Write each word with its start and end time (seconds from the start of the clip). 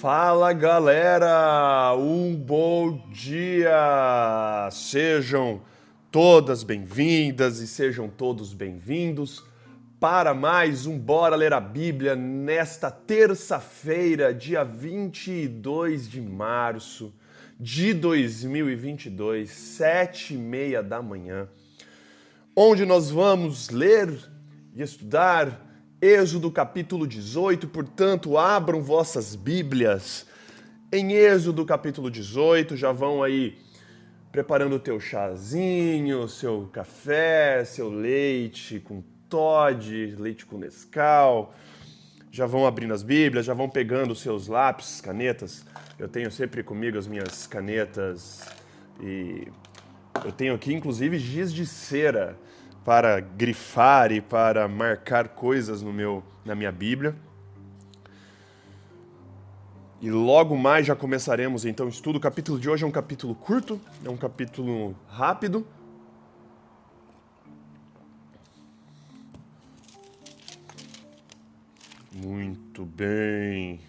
Fala 0.00 0.54
galera, 0.54 1.94
um 1.94 2.34
bom 2.34 3.06
dia! 3.10 4.66
Sejam 4.72 5.60
todas 6.10 6.62
bem-vindas 6.62 7.58
e 7.58 7.66
sejam 7.66 8.08
todos 8.08 8.54
bem-vindos 8.54 9.44
para 10.00 10.32
mais 10.32 10.86
um 10.86 10.98
Bora 10.98 11.36
Ler 11.36 11.52
a 11.52 11.60
Bíblia 11.60 12.16
nesta 12.16 12.90
terça-feira, 12.90 14.32
dia 14.32 14.64
22 14.64 16.08
de 16.08 16.22
março 16.22 17.12
de 17.58 17.92
2022, 17.92 19.50
sete 19.50 20.32
e 20.32 20.38
meia 20.38 20.82
da 20.82 21.02
manhã, 21.02 21.46
onde 22.56 22.86
nós 22.86 23.10
vamos 23.10 23.68
ler 23.68 24.08
e 24.74 24.80
estudar 24.80 25.69
Êxodo 26.02 26.50
capítulo 26.50 27.06
18, 27.06 27.68
portanto, 27.68 28.38
abram 28.38 28.80
vossas 28.80 29.36
Bíblias 29.36 30.26
em 30.90 31.12
Êxodo 31.12 31.62
capítulo 31.66 32.10
18, 32.10 32.74
já 32.74 32.90
vão 32.90 33.22
aí 33.22 33.58
preparando 34.32 34.76
o 34.76 34.80
teu 34.80 34.98
chazinho, 34.98 36.26
seu 36.26 36.70
café, 36.72 37.66
seu 37.66 37.90
leite 37.90 38.80
com 38.80 39.02
Todd, 39.28 40.16
leite 40.18 40.46
com 40.46 40.56
Nescau. 40.56 41.54
Já 42.30 42.46
vão 42.46 42.66
abrindo 42.66 42.94
as 42.94 43.02
Bíblias, 43.02 43.44
já 43.44 43.52
vão 43.52 43.68
pegando 43.68 44.12
os 44.12 44.22
seus 44.22 44.48
lápis, 44.48 45.02
canetas. 45.02 45.66
Eu 45.98 46.08
tenho 46.08 46.30
sempre 46.30 46.62
comigo 46.62 46.96
as 46.96 47.06
minhas 47.06 47.46
canetas 47.46 48.48
e 49.02 49.48
eu 50.24 50.32
tenho 50.32 50.54
aqui 50.54 50.72
inclusive 50.72 51.18
giz 51.18 51.52
de 51.52 51.66
cera 51.66 52.38
para 52.84 53.20
grifar 53.20 54.12
e 54.12 54.20
para 54.20 54.66
marcar 54.66 55.28
coisas 55.28 55.82
no 55.82 55.92
meu, 55.92 56.22
na 56.44 56.54
minha 56.54 56.72
Bíblia. 56.72 57.14
E 60.00 60.10
logo 60.10 60.56
mais 60.56 60.86
já 60.86 60.96
começaremos 60.96 61.66
então 61.66 61.86
o 61.86 61.90
estudo. 61.90 62.16
O 62.16 62.20
capítulo 62.20 62.58
de 62.58 62.70
hoje 62.70 62.84
é 62.84 62.86
um 62.86 62.90
capítulo 62.90 63.34
curto, 63.34 63.78
é 64.02 64.08
um 64.08 64.16
capítulo 64.16 64.96
rápido. 65.06 65.66
Muito 72.12 72.84
bem. 72.84 73.80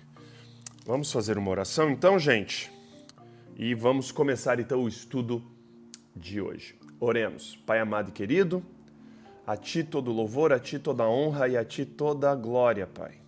Vamos 0.85 1.11
fazer 1.11 1.37
uma 1.37 1.49
oração 1.49 1.89
então, 1.89 2.19
gente? 2.19 2.71
E 3.55 3.73
vamos 3.73 4.11
começar 4.11 4.59
então 4.59 4.83
o 4.83 4.87
estudo 4.87 5.41
de 6.15 6.41
hoje. 6.41 6.77
Oremos. 6.99 7.55
Pai 7.65 7.79
amado 7.79 8.09
e 8.09 8.11
querido, 8.11 8.61
a 9.45 9.57
Ti 9.57 9.83
todo 9.83 10.11
louvor, 10.11 10.53
a 10.53 10.59
Ti 10.59 10.79
toda 10.79 11.07
honra 11.07 11.47
e 11.47 11.57
a 11.57 11.65
Ti 11.65 11.85
toda 11.85 12.33
glória, 12.35 12.87
Pai. 12.87 13.19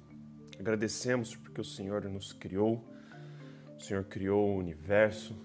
Agradecemos 0.59 1.35
porque 1.35 1.59
o 1.59 1.65
Senhor 1.65 2.03
nos 2.05 2.31
criou, 2.31 2.83
o 3.77 3.81
Senhor 3.81 4.03
criou 4.05 4.49
o 4.49 4.57
universo, 4.57 5.35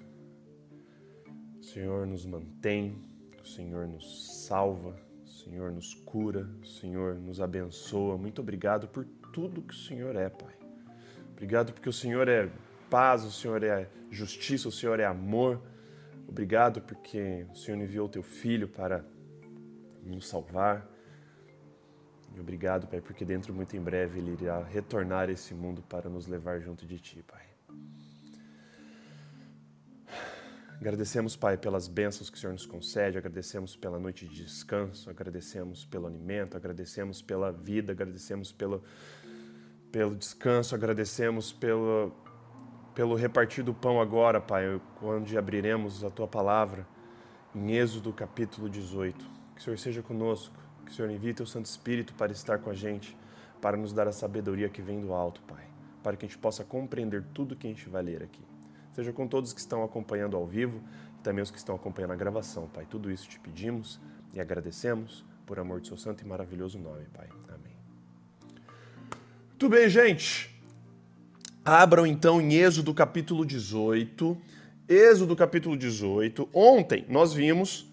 o 1.61 1.64
Senhor 1.64 2.06
nos 2.06 2.24
mantém, 2.24 2.96
o 3.42 3.46
Senhor 3.46 3.89
nos 3.89 4.46
salva, 4.46 4.94
o 5.24 5.28
Senhor 5.28 5.72
nos 5.72 5.94
cura, 5.94 6.48
o 6.62 6.66
Senhor 6.66 7.14
nos 7.14 7.41
abençoa. 7.41 8.16
Muito 8.16 8.41
obrigado 8.41 8.86
por 8.89 9.05
tudo 9.33 9.62
que 9.62 9.74
o 9.74 9.77
Senhor 9.77 10.14
é, 10.14 10.28
Pai. 10.28 10.55
Obrigado 11.33 11.72
porque 11.72 11.89
o 11.89 11.92
Senhor 11.92 12.28
é 12.28 12.50
paz, 12.91 13.24
o 13.24 13.30
Senhor 13.30 13.62
é 13.62 13.89
justiça, 14.11 14.69
o 14.69 14.72
Senhor 14.72 15.00
é 15.00 15.05
amor. 15.05 15.61
Obrigado 16.27 16.80
porque 16.83 17.46
o 17.52 17.56
Senhor 17.56 17.80
enviou 17.80 18.06
o 18.06 18.11
teu 18.11 18.22
filho 18.22 18.69
para 18.69 19.05
nos 20.09 20.28
salvar. 20.28 20.87
E 22.34 22.41
obrigado, 22.41 22.87
Pai, 22.87 23.01
porque 23.01 23.25
dentro 23.25 23.53
muito 23.53 23.77
em 23.77 23.81
breve 23.81 24.19
Ele 24.19 24.33
irá 24.41 24.62
retornar 24.62 25.28
a 25.28 25.33
esse 25.33 25.55
mundo 25.55 25.83
para 25.83 26.09
nos 26.09 26.27
levar 26.27 26.61
junto 26.61 26.87
de 26.87 26.98
Ti, 26.98 27.25
Pai. 27.27 27.48
Agradecemos, 30.80 31.35
Pai, 31.35 31.57
pelas 31.57 31.89
bênçãos 31.89 32.30
que 32.30 32.36
o 32.36 32.41
Senhor 32.41 32.52
nos 32.52 32.64
concede, 32.64 33.18
agradecemos 33.18 33.74
pela 33.74 33.98
noite 33.98 34.29
de 34.29 34.45
descanso, 34.45 35.11
agradecemos 35.11 35.85
pelo 35.85 36.07
alimento, 36.07 36.57
agradecemos 36.57 37.20
pela 37.20 37.51
vida, 37.51 37.91
agradecemos 37.91 38.52
pelo, 38.52 38.85
pelo 39.91 40.14
descanso, 40.14 40.77
agradecemos 40.77 41.52
pelo, 41.52 42.13
pelo 42.95 43.17
repartir 43.17 43.64
do 43.64 43.74
pão 43.74 44.01
agora, 44.01 44.41
Pai, 44.41 44.80
onde 45.02 45.36
abriremos 45.36 46.05
a 46.05 46.11
Tua 46.11 46.29
palavra 46.29 46.86
em 47.52 47.73
Êxodo 47.73 48.13
capítulo 48.13 48.70
18. 48.70 49.37
Que 49.58 49.63
o 49.63 49.64
Senhor 49.64 49.79
seja 49.80 50.02
conosco, 50.02 50.55
que 50.86 50.92
o 50.92 50.95
Senhor 50.95 51.11
envie 51.11 51.35
teu 51.35 51.45
Santo 51.45 51.67
Espírito 51.67 52.14
para 52.14 52.30
estar 52.30 52.61
com 52.61 52.70
a 52.70 52.74
gente, 52.74 53.17
para 53.61 53.77
nos 53.77 53.92
dar 53.92 54.07
a 54.07 54.13
sabedoria 54.13 54.69
que 54.69 54.80
vem 54.80 55.01
do 55.01 55.13
alto, 55.13 55.42
Pai, 55.42 55.64
para 56.01 56.17
que 56.17 56.24
a 56.24 56.29
gente 56.29 56.39
possa 56.39 56.63
compreender 56.63 57.24
tudo 57.35 57.57
que 57.57 57.67
a 57.67 57.70
gente 57.70 57.89
vai 57.89 58.01
ler 58.05 58.23
aqui. 58.23 58.41
Seja 58.92 59.13
com 59.13 59.27
todos 59.27 59.52
que 59.52 59.58
estão 59.58 59.83
acompanhando 59.83 60.36
ao 60.36 60.47
vivo 60.47 60.80
e 61.18 61.23
também 61.24 61.42
os 61.42 61.51
que 61.51 61.58
estão 61.58 61.74
acompanhando 61.74 62.13
a 62.13 62.17
gravação, 62.17 62.68
Pai. 62.68 62.86
Tudo 62.89 63.11
isso 63.11 63.29
te 63.29 63.41
pedimos 63.41 64.01
e 64.33 64.41
agradecemos 64.41 65.24
por 65.45 65.58
amor 65.58 65.80
do 65.80 65.89
seu 65.89 65.97
santo 65.97 66.23
e 66.23 66.27
maravilhoso 66.27 66.79
nome, 66.79 67.07
Pai. 67.13 67.27
Amém. 67.48 67.77
Tudo 69.58 69.73
bem, 69.73 69.89
gente? 69.89 70.57
Abram 71.64 72.07
então 72.07 72.41
em 72.41 72.55
Êxodo 72.55 72.95
capítulo 72.95 73.45
18. 73.45 74.39
Êxodo 74.89 75.35
capítulo 75.35 75.77
18. 75.77 76.48
Ontem 76.55 77.05
nós 77.08 77.35
vimos 77.35 77.87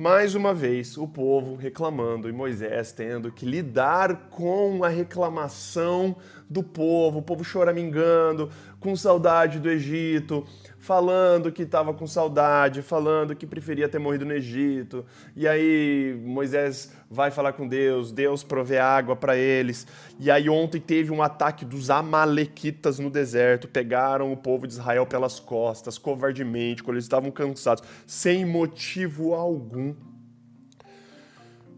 mais 0.00 0.34
uma 0.34 0.54
vez 0.54 0.96
o 0.96 1.06
povo 1.06 1.56
reclamando 1.56 2.26
e 2.26 2.32
Moisés 2.32 2.90
tendo 2.90 3.30
que 3.30 3.44
lidar 3.44 4.30
com 4.30 4.82
a 4.82 4.88
reclamação 4.88 6.16
do 6.50 6.64
povo, 6.64 7.20
o 7.20 7.22
povo 7.22 7.44
choramingando, 7.44 8.50
com 8.80 8.96
saudade 8.96 9.60
do 9.60 9.70
Egito, 9.70 10.44
falando 10.80 11.52
que 11.52 11.62
estava 11.62 11.94
com 11.94 12.08
saudade, 12.08 12.82
falando 12.82 13.36
que 13.36 13.46
preferia 13.46 13.88
ter 13.88 14.00
morrido 14.00 14.24
no 14.24 14.32
Egito. 14.32 15.06
E 15.36 15.46
aí 15.46 16.20
Moisés 16.24 16.92
vai 17.08 17.30
falar 17.30 17.52
com 17.52 17.68
Deus, 17.68 18.10
Deus 18.10 18.42
provê 18.42 18.78
água 18.78 19.14
para 19.14 19.36
eles. 19.36 19.86
E 20.18 20.28
aí 20.28 20.50
ontem 20.50 20.80
teve 20.80 21.12
um 21.12 21.22
ataque 21.22 21.64
dos 21.64 21.88
amalequitas 21.88 22.98
no 22.98 23.10
deserto, 23.10 23.68
pegaram 23.68 24.32
o 24.32 24.36
povo 24.36 24.66
de 24.66 24.72
Israel 24.72 25.06
pelas 25.06 25.38
costas, 25.38 25.98
covardemente, 25.98 26.82
quando 26.82 26.96
eles 26.96 27.04
estavam 27.04 27.30
cansados, 27.30 27.84
sem 28.08 28.44
motivo 28.44 29.34
algum. 29.34 29.94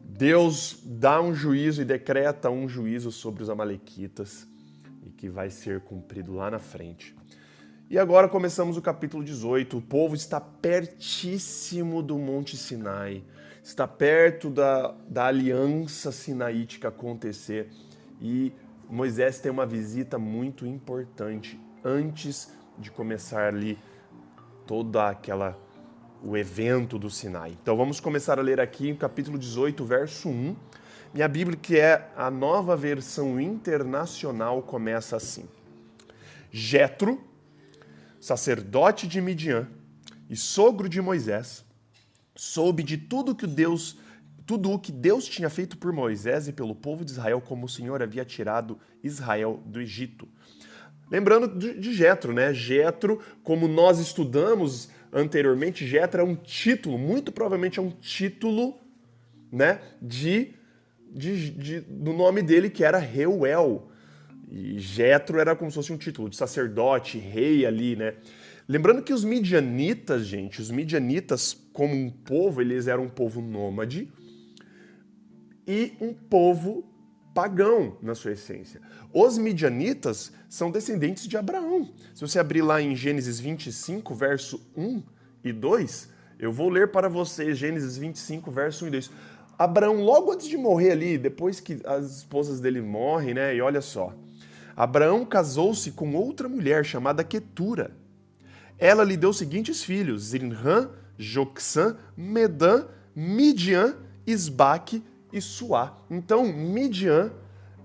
Deus 0.02 0.78
dá 0.82 1.20
um 1.20 1.34
juízo 1.34 1.82
e 1.82 1.84
decreta 1.84 2.48
um 2.48 2.66
juízo 2.66 3.10
sobre 3.12 3.42
os 3.42 3.50
amalequitas 3.50 4.50
e 5.04 5.10
que 5.10 5.28
vai 5.28 5.50
ser 5.50 5.80
cumprido 5.80 6.32
lá 6.32 6.50
na 6.50 6.58
frente. 6.58 7.14
E 7.90 7.98
agora 7.98 8.28
começamos 8.28 8.76
o 8.76 8.82
capítulo 8.82 9.22
18. 9.22 9.76
O 9.76 9.82
povo 9.82 10.14
está 10.14 10.40
pertíssimo 10.40 12.02
do 12.02 12.18
Monte 12.18 12.56
Sinai, 12.56 13.22
está 13.62 13.86
perto 13.86 14.48
da, 14.48 14.94
da 15.08 15.26
aliança 15.26 16.10
sinaítica 16.10 16.88
acontecer 16.88 17.68
e 18.20 18.52
Moisés 18.88 19.40
tem 19.40 19.50
uma 19.50 19.66
visita 19.66 20.18
muito 20.18 20.66
importante 20.66 21.60
antes 21.84 22.52
de 22.78 22.90
começar 22.90 23.48
ali 23.48 23.78
toda 24.66 25.08
aquela 25.08 25.58
o 26.22 26.36
evento 26.36 26.98
do 26.98 27.10
Sinai. 27.10 27.56
Então 27.60 27.76
vamos 27.76 27.98
começar 27.98 28.38
a 28.38 28.42
ler 28.42 28.60
aqui 28.60 28.92
o 28.92 28.96
capítulo 28.96 29.36
18, 29.38 29.84
verso 29.84 30.28
1. 30.28 30.56
Minha 31.14 31.28
Bíblia, 31.28 31.58
que 31.60 31.78
é 31.78 32.10
a 32.16 32.30
nova 32.30 32.74
versão 32.74 33.38
internacional, 33.38 34.62
começa 34.62 35.16
assim: 35.16 35.44
Jetro 36.50 37.22
sacerdote 38.18 39.08
de 39.08 39.20
Midian 39.20 39.68
e 40.30 40.36
sogro 40.36 40.88
de 40.88 41.02
Moisés, 41.02 41.64
soube 42.36 42.82
de 42.82 42.96
tudo 42.96 43.34
que 43.34 43.46
Deus, 43.48 43.98
tudo 44.46 44.70
o 44.70 44.78
que 44.78 44.92
Deus 44.92 45.24
tinha 45.26 45.50
feito 45.50 45.76
por 45.76 45.92
Moisés 45.92 46.46
e 46.46 46.52
pelo 46.52 46.74
povo 46.74 47.04
de 47.04 47.10
Israel, 47.10 47.40
como 47.40 47.66
o 47.66 47.68
Senhor 47.68 48.00
havia 48.00 48.24
tirado 48.24 48.78
Israel 49.02 49.60
do 49.66 49.80
Egito. 49.80 50.28
Lembrando 51.10 51.48
de 51.48 51.92
Jetro, 51.92 52.32
né? 52.32 52.54
Jetro, 52.54 53.20
como 53.42 53.68
nós 53.68 53.98
estudamos 53.98 54.88
anteriormente, 55.12 55.86
Jetro 55.86 56.22
é 56.22 56.24
um 56.24 56.36
título, 56.36 56.96
muito 56.96 57.30
provavelmente 57.32 57.78
é 57.78 57.82
um 57.82 57.90
título, 57.90 58.80
né, 59.50 59.82
de, 60.00 60.54
de, 61.12 61.50
de 61.50 61.80
do 61.80 62.12
nome 62.12 62.42
dele 62.42 62.70
que 62.70 62.84
era 62.84 62.98
Reuel, 62.98 63.88
e 64.50 64.78
Jetro 64.78 65.38
era 65.38 65.56
como 65.56 65.70
se 65.70 65.76
fosse 65.76 65.92
um 65.92 65.96
título 65.96 66.28
de 66.28 66.36
sacerdote, 66.36 67.18
rei 67.18 67.64
ali, 67.64 67.96
né? 67.96 68.14
Lembrando 68.68 69.02
que 69.02 69.12
os 69.12 69.24
midianitas, 69.24 70.26
gente, 70.26 70.60
os 70.60 70.70
midianitas 70.70 71.56
como 71.72 71.94
um 71.94 72.10
povo, 72.10 72.60
eles 72.60 72.86
eram 72.86 73.04
um 73.04 73.08
povo 73.08 73.40
nômade 73.40 74.10
e 75.66 75.94
um 76.00 76.12
povo 76.12 76.84
pagão 77.34 77.96
na 78.02 78.14
sua 78.14 78.32
essência. 78.32 78.80
Os 79.12 79.38
midianitas 79.38 80.32
são 80.48 80.70
descendentes 80.70 81.26
de 81.26 81.36
Abraão. 81.36 81.90
Se 82.14 82.20
você 82.20 82.38
abrir 82.38 82.62
lá 82.62 82.80
em 82.80 82.94
Gênesis 82.94 83.40
25, 83.40 84.14
verso 84.14 84.60
1 84.76 85.02
e 85.42 85.52
2, 85.52 86.10
eu 86.38 86.52
vou 86.52 86.68
ler 86.68 86.90
para 86.90 87.08
vocês 87.08 87.56
Gênesis 87.56 87.96
25, 87.96 88.50
verso 88.50 88.84
1 88.84 88.88
e 88.88 88.90
2. 88.90 89.10
Abraão, 89.64 90.02
logo 90.02 90.32
antes 90.32 90.48
de 90.48 90.56
morrer 90.56 90.90
ali, 90.92 91.18
depois 91.18 91.60
que 91.60 91.80
as 91.84 92.18
esposas 92.18 92.60
dele 92.60 92.80
morrem, 92.80 93.34
né? 93.34 93.54
E 93.54 93.60
olha 93.60 93.80
só, 93.80 94.12
Abraão 94.76 95.24
casou-se 95.24 95.92
com 95.92 96.14
outra 96.14 96.48
mulher 96.48 96.84
chamada 96.84 97.22
Ketura. 97.22 97.96
Ela 98.78 99.04
lhe 99.04 99.16
deu 99.16 99.30
os 99.30 99.38
seguintes 99.38 99.84
filhos: 99.84 100.30
Zinrã, 100.30 100.90
Joxã, 101.16 101.96
Medã, 102.16 102.86
Midian, 103.14 103.94
Isbaque 104.26 105.02
e 105.32 105.40
Suá. 105.40 105.96
Então, 106.10 106.44
Midian 106.44 107.32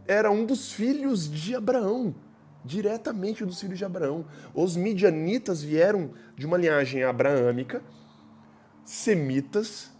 era 0.07 0.31
um 0.31 0.45
dos 0.45 0.71
filhos 0.71 1.29
de 1.29 1.53
Abraão, 1.53 2.15
diretamente 2.63 3.45
dos 3.45 3.59
filhos 3.59 3.77
de 3.77 3.85
Abraão. 3.85 4.25
Os 4.53 4.75
midianitas 4.75 5.61
vieram 5.61 6.11
de 6.35 6.45
uma 6.45 6.57
linhagem 6.57 7.03
abraâmica, 7.03 7.83
semitas, 8.83 9.91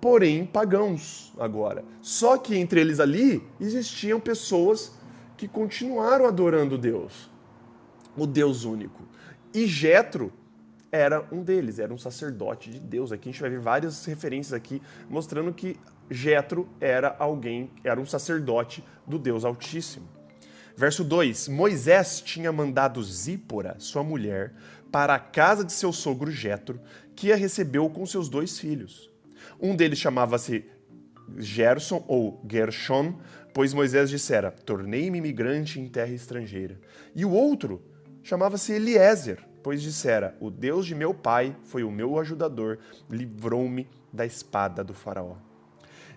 porém 0.00 0.46
pagãos 0.46 1.32
agora. 1.38 1.84
Só 2.00 2.36
que 2.36 2.56
entre 2.56 2.80
eles 2.80 3.00
ali 3.00 3.46
existiam 3.60 4.18
pessoas 4.18 4.92
que 5.36 5.46
continuaram 5.46 6.26
adorando 6.26 6.78
Deus, 6.78 7.30
o 8.16 8.26
Deus 8.26 8.64
único. 8.64 9.02
E 9.52 9.66
Jetro 9.66 10.32
era 10.92 11.26
um 11.30 11.42
deles, 11.42 11.78
era 11.78 11.92
um 11.92 11.98
sacerdote 11.98 12.70
de 12.70 12.80
Deus. 12.80 13.12
Aqui 13.12 13.28
a 13.28 13.32
gente 13.32 13.40
vai 13.40 13.50
ver 13.50 13.60
várias 13.60 14.04
referências 14.04 14.52
aqui 14.52 14.82
mostrando 15.08 15.52
que 15.52 15.76
Jetro 16.10 16.68
era 16.80 17.14
alguém, 17.18 17.70
era 17.84 18.00
um 18.00 18.06
sacerdote 18.06 18.84
do 19.06 19.18
Deus 19.18 19.44
Altíssimo. 19.44 20.08
Verso 20.76 21.04
2: 21.04 21.48
Moisés 21.48 22.20
tinha 22.20 22.50
mandado 22.50 23.02
Zípora, 23.02 23.76
sua 23.78 24.02
mulher, 24.02 24.54
para 24.90 25.14
a 25.14 25.18
casa 25.18 25.64
de 25.64 25.72
seu 25.72 25.92
sogro 25.92 26.30
Jetro, 26.30 26.80
que 27.14 27.32
a 27.32 27.36
recebeu 27.36 27.88
com 27.90 28.04
seus 28.06 28.28
dois 28.28 28.58
filhos. 28.58 29.09
Um 29.58 29.74
deles 29.74 29.98
chamava-se 29.98 30.64
Gerson 31.38 32.04
ou 32.06 32.44
Gershon, 32.50 33.18
pois 33.54 33.72
Moisés 33.72 34.10
dissera: 34.10 34.50
Tornei-me 34.50 35.18
imigrante 35.18 35.80
em 35.80 35.88
terra 35.88 36.12
estrangeira. 36.12 36.78
E 37.14 37.24
o 37.24 37.30
outro 37.30 37.82
chamava-se 38.22 38.72
Eliezer, 38.72 39.38
pois 39.62 39.82
dissera: 39.82 40.36
O 40.40 40.50
Deus 40.50 40.86
de 40.86 40.94
meu 40.94 41.14
pai 41.14 41.56
foi 41.64 41.82
o 41.84 41.90
meu 41.90 42.18
ajudador, 42.18 42.78
livrou-me 43.08 43.88
da 44.12 44.26
espada 44.26 44.82
do 44.82 44.94
Faraó. 44.94 45.36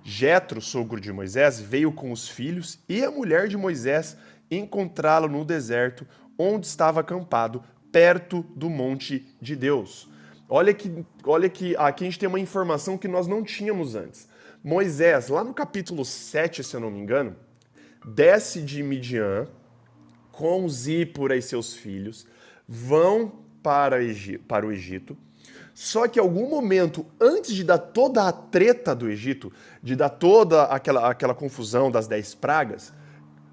Jetro, 0.04 0.60
sogro 0.60 1.00
de 1.00 1.14
Moisés, 1.14 1.60
veio 1.60 1.92
com 1.92 2.12
os 2.12 2.28
filhos 2.28 2.80
e 2.90 3.04
a 3.04 3.12
mulher 3.12 3.48
de 3.48 3.56
Moisés 3.56 4.18
encontrá-lo 4.52 5.30
no 5.30 5.46
deserto, 5.46 6.06
onde 6.38 6.68
estava 6.68 7.00
acampado, 7.00 7.64
perto 7.92 8.44
do 8.56 8.70
monte 8.70 9.26
de 9.42 9.56
Deus. 9.56 10.10
Olha 10.56 10.72
que, 10.72 11.04
olha 11.26 11.50
que 11.50 11.76
aqui 11.78 12.04
a 12.04 12.08
gente 12.08 12.20
tem 12.20 12.30
uma 12.30 12.40
informação 12.40 12.96
que 12.96 13.08
nós 13.08 13.26
não 13.26 13.44
tínhamos 13.44 13.96
antes. 13.96 14.28
Moisés, 14.64 15.28
lá 15.30 15.44
no 15.44 15.52
capítulo 15.52 16.06
7, 16.06 16.64
se 16.64 16.76
eu 16.76 16.80
não 16.80 16.92
me 16.92 17.00
engano, 17.00 17.36
desce 18.06 18.62
de 18.62 18.84
Midian 18.84 19.48
com 20.32 20.70
Zípora 20.70 21.36
e 21.36 21.42
seus 21.42 21.74
filhos, 21.74 22.28
vão 22.68 23.32
para, 23.64 23.98
para 24.48 24.68
o 24.68 24.72
Egito. 24.72 25.18
Só 25.74 26.08
que 26.08 26.20
algum 26.20 26.48
momento, 26.48 27.04
antes 27.20 27.56
de 27.56 27.64
dar 27.64 27.80
toda 27.80 28.28
a 28.28 28.32
treta 28.32 28.96
do 28.96 29.10
Egito, 29.10 29.52
de 29.82 29.96
dar 29.96 30.10
toda 30.10 30.66
aquela, 30.66 31.10
aquela 31.10 31.34
confusão 31.34 31.90
das 31.90 32.06
dez 32.06 32.36
pragas, 32.36 32.94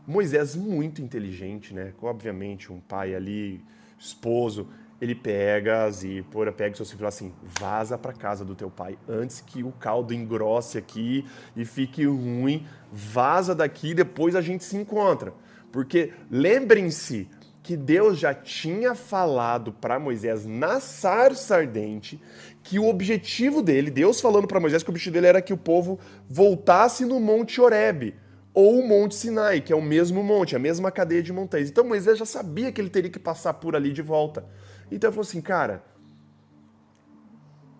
Moisés, 0.06 0.54
muito 0.54 1.00
inteligente, 1.00 1.72
né? 1.72 1.94
Obviamente, 2.02 2.70
um 2.70 2.78
pai 2.78 3.14
ali, 3.14 3.64
esposo, 3.98 4.68
ele 5.00 5.14
pega 5.14 5.84
a 5.84 5.90
Zípora, 5.90 6.52
pega 6.52 6.76
seus 6.76 6.90
filhos 6.90 6.98
e 6.98 6.98
fala 6.98 7.08
assim: 7.08 7.32
vaza 7.42 7.96
para 7.96 8.12
casa 8.12 8.44
do 8.44 8.54
teu 8.54 8.70
pai 8.70 8.98
antes 9.08 9.40
que 9.40 9.62
o 9.62 9.72
caldo 9.72 10.12
engrosse 10.12 10.76
aqui 10.76 11.24
e 11.56 11.64
fique 11.64 12.04
ruim. 12.04 12.66
Vaza 12.92 13.54
daqui, 13.54 13.94
depois 13.94 14.36
a 14.36 14.40
gente 14.40 14.64
se 14.64 14.76
encontra. 14.76 15.32
Porque 15.72 16.12
lembrem-se, 16.30 17.28
que 17.62 17.76
Deus 17.76 18.18
já 18.18 18.34
tinha 18.34 18.94
falado 18.94 19.72
para 19.72 19.98
Moisés 19.98 20.46
na 20.46 20.80
sarça 20.80 21.56
ardente 21.56 22.20
que 22.62 22.78
o 22.78 22.88
objetivo 22.88 23.62
dele, 23.62 23.90
Deus 23.90 24.20
falando 24.20 24.46
para 24.46 24.60
Moisés 24.60 24.82
que 24.82 24.88
o 24.88 24.92
objetivo 24.92 25.14
dele 25.14 25.26
era 25.26 25.42
que 25.42 25.52
o 25.52 25.58
povo 25.58 25.98
voltasse 26.28 27.04
no 27.04 27.20
Monte 27.20 27.60
Horebe 27.60 28.14
ou 28.52 28.80
o 28.80 28.88
Monte 28.88 29.14
Sinai, 29.14 29.60
que 29.60 29.72
é 29.72 29.76
o 29.76 29.82
mesmo 29.82 30.24
monte, 30.24 30.56
a 30.56 30.58
mesma 30.58 30.90
cadeia 30.90 31.22
de 31.22 31.32
montanhas. 31.32 31.70
Então 31.70 31.84
Moisés 31.84 32.18
já 32.18 32.26
sabia 32.26 32.72
que 32.72 32.80
ele 32.80 32.90
teria 32.90 33.10
que 33.10 33.18
passar 33.18 33.54
por 33.54 33.76
ali 33.76 33.92
de 33.92 34.02
volta. 34.02 34.44
Então 34.90 35.08
ele 35.08 35.14
falou 35.14 35.28
assim, 35.28 35.40
cara, 35.40 35.82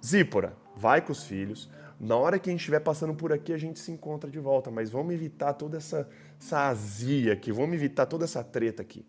Zípora, 0.05 0.57
vai 0.77 1.01
com 1.01 1.13
os 1.13 1.25
filhos. 1.25 1.69
Na 1.99 2.17
hora 2.17 2.39
que 2.39 2.49
a 2.49 2.53
gente 2.53 2.61
estiver 2.61 2.81
passando 2.81 3.15
por 3.15 3.33
aqui, 3.33 3.53
a 3.53 3.59
gente 3.59 3.79
se 3.79 3.93
encontra 3.93 4.31
de 4.31 4.39
volta, 4.39 4.71
mas 4.71 4.89
vamos 4.89 5.13
evitar 5.13 5.53
toda 5.53 5.77
essa, 5.77 6.09
essa 6.41 6.69
azia 6.69 7.35
aqui, 7.35 7.53
vamos 7.53 7.75
evitar 7.75 8.07
toda 8.07 8.25
essa 8.25 8.43
treta 8.43 8.81
aqui. 8.81 9.05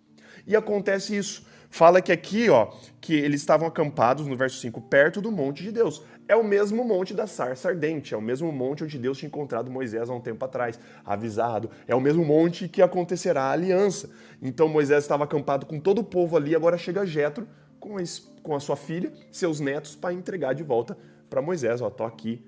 E 0.45 0.55
acontece 0.55 1.15
isso. 1.15 1.45
Fala 1.69 2.01
que 2.01 2.11
aqui, 2.11 2.49
ó, 2.49 2.73
que 2.99 3.13
eles 3.13 3.39
estavam 3.39 3.65
acampados, 3.65 4.27
no 4.27 4.35
verso 4.35 4.57
5, 4.59 4.81
perto 4.81 5.21
do 5.21 5.31
monte 5.31 5.63
de 5.63 5.71
Deus. 5.71 6.03
É 6.27 6.35
o 6.35 6.43
mesmo 6.43 6.83
monte 6.83 7.13
da 7.13 7.25
sarça 7.25 7.69
ardente, 7.69 8.13
é 8.13 8.17
o 8.17 8.21
mesmo 8.21 8.51
monte 8.51 8.83
onde 8.83 8.97
Deus 8.97 9.17
tinha 9.17 9.27
encontrado 9.27 9.71
Moisés 9.71 10.09
há 10.09 10.13
um 10.13 10.19
tempo 10.19 10.43
atrás, 10.43 10.77
avisado. 11.05 11.69
É 11.87 11.95
o 11.95 12.01
mesmo 12.01 12.25
monte 12.25 12.67
que 12.67 12.81
acontecerá 12.81 13.43
a 13.43 13.51
aliança. 13.51 14.09
Então 14.41 14.67
Moisés 14.67 15.05
estava 15.05 15.23
acampado 15.23 15.65
com 15.65 15.79
todo 15.79 15.99
o 15.99 16.03
povo 16.03 16.35
ali, 16.35 16.53
agora 16.53 16.77
chega 16.77 17.05
Jetro 17.05 17.47
com 17.81 17.97
a, 17.97 18.01
com 18.41 18.55
a 18.55 18.59
sua 18.61 18.77
filha, 18.77 19.11
seus 19.31 19.59
netos, 19.59 19.95
para 19.95 20.13
entregar 20.13 20.53
de 20.53 20.63
volta 20.63 20.97
para 21.29 21.41
Moisés. 21.41 21.81
Ó, 21.81 21.89
tô 21.89 22.05
aqui 22.05 22.41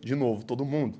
de 0.00 0.14
novo, 0.14 0.44
todo 0.44 0.64
mundo. 0.64 0.98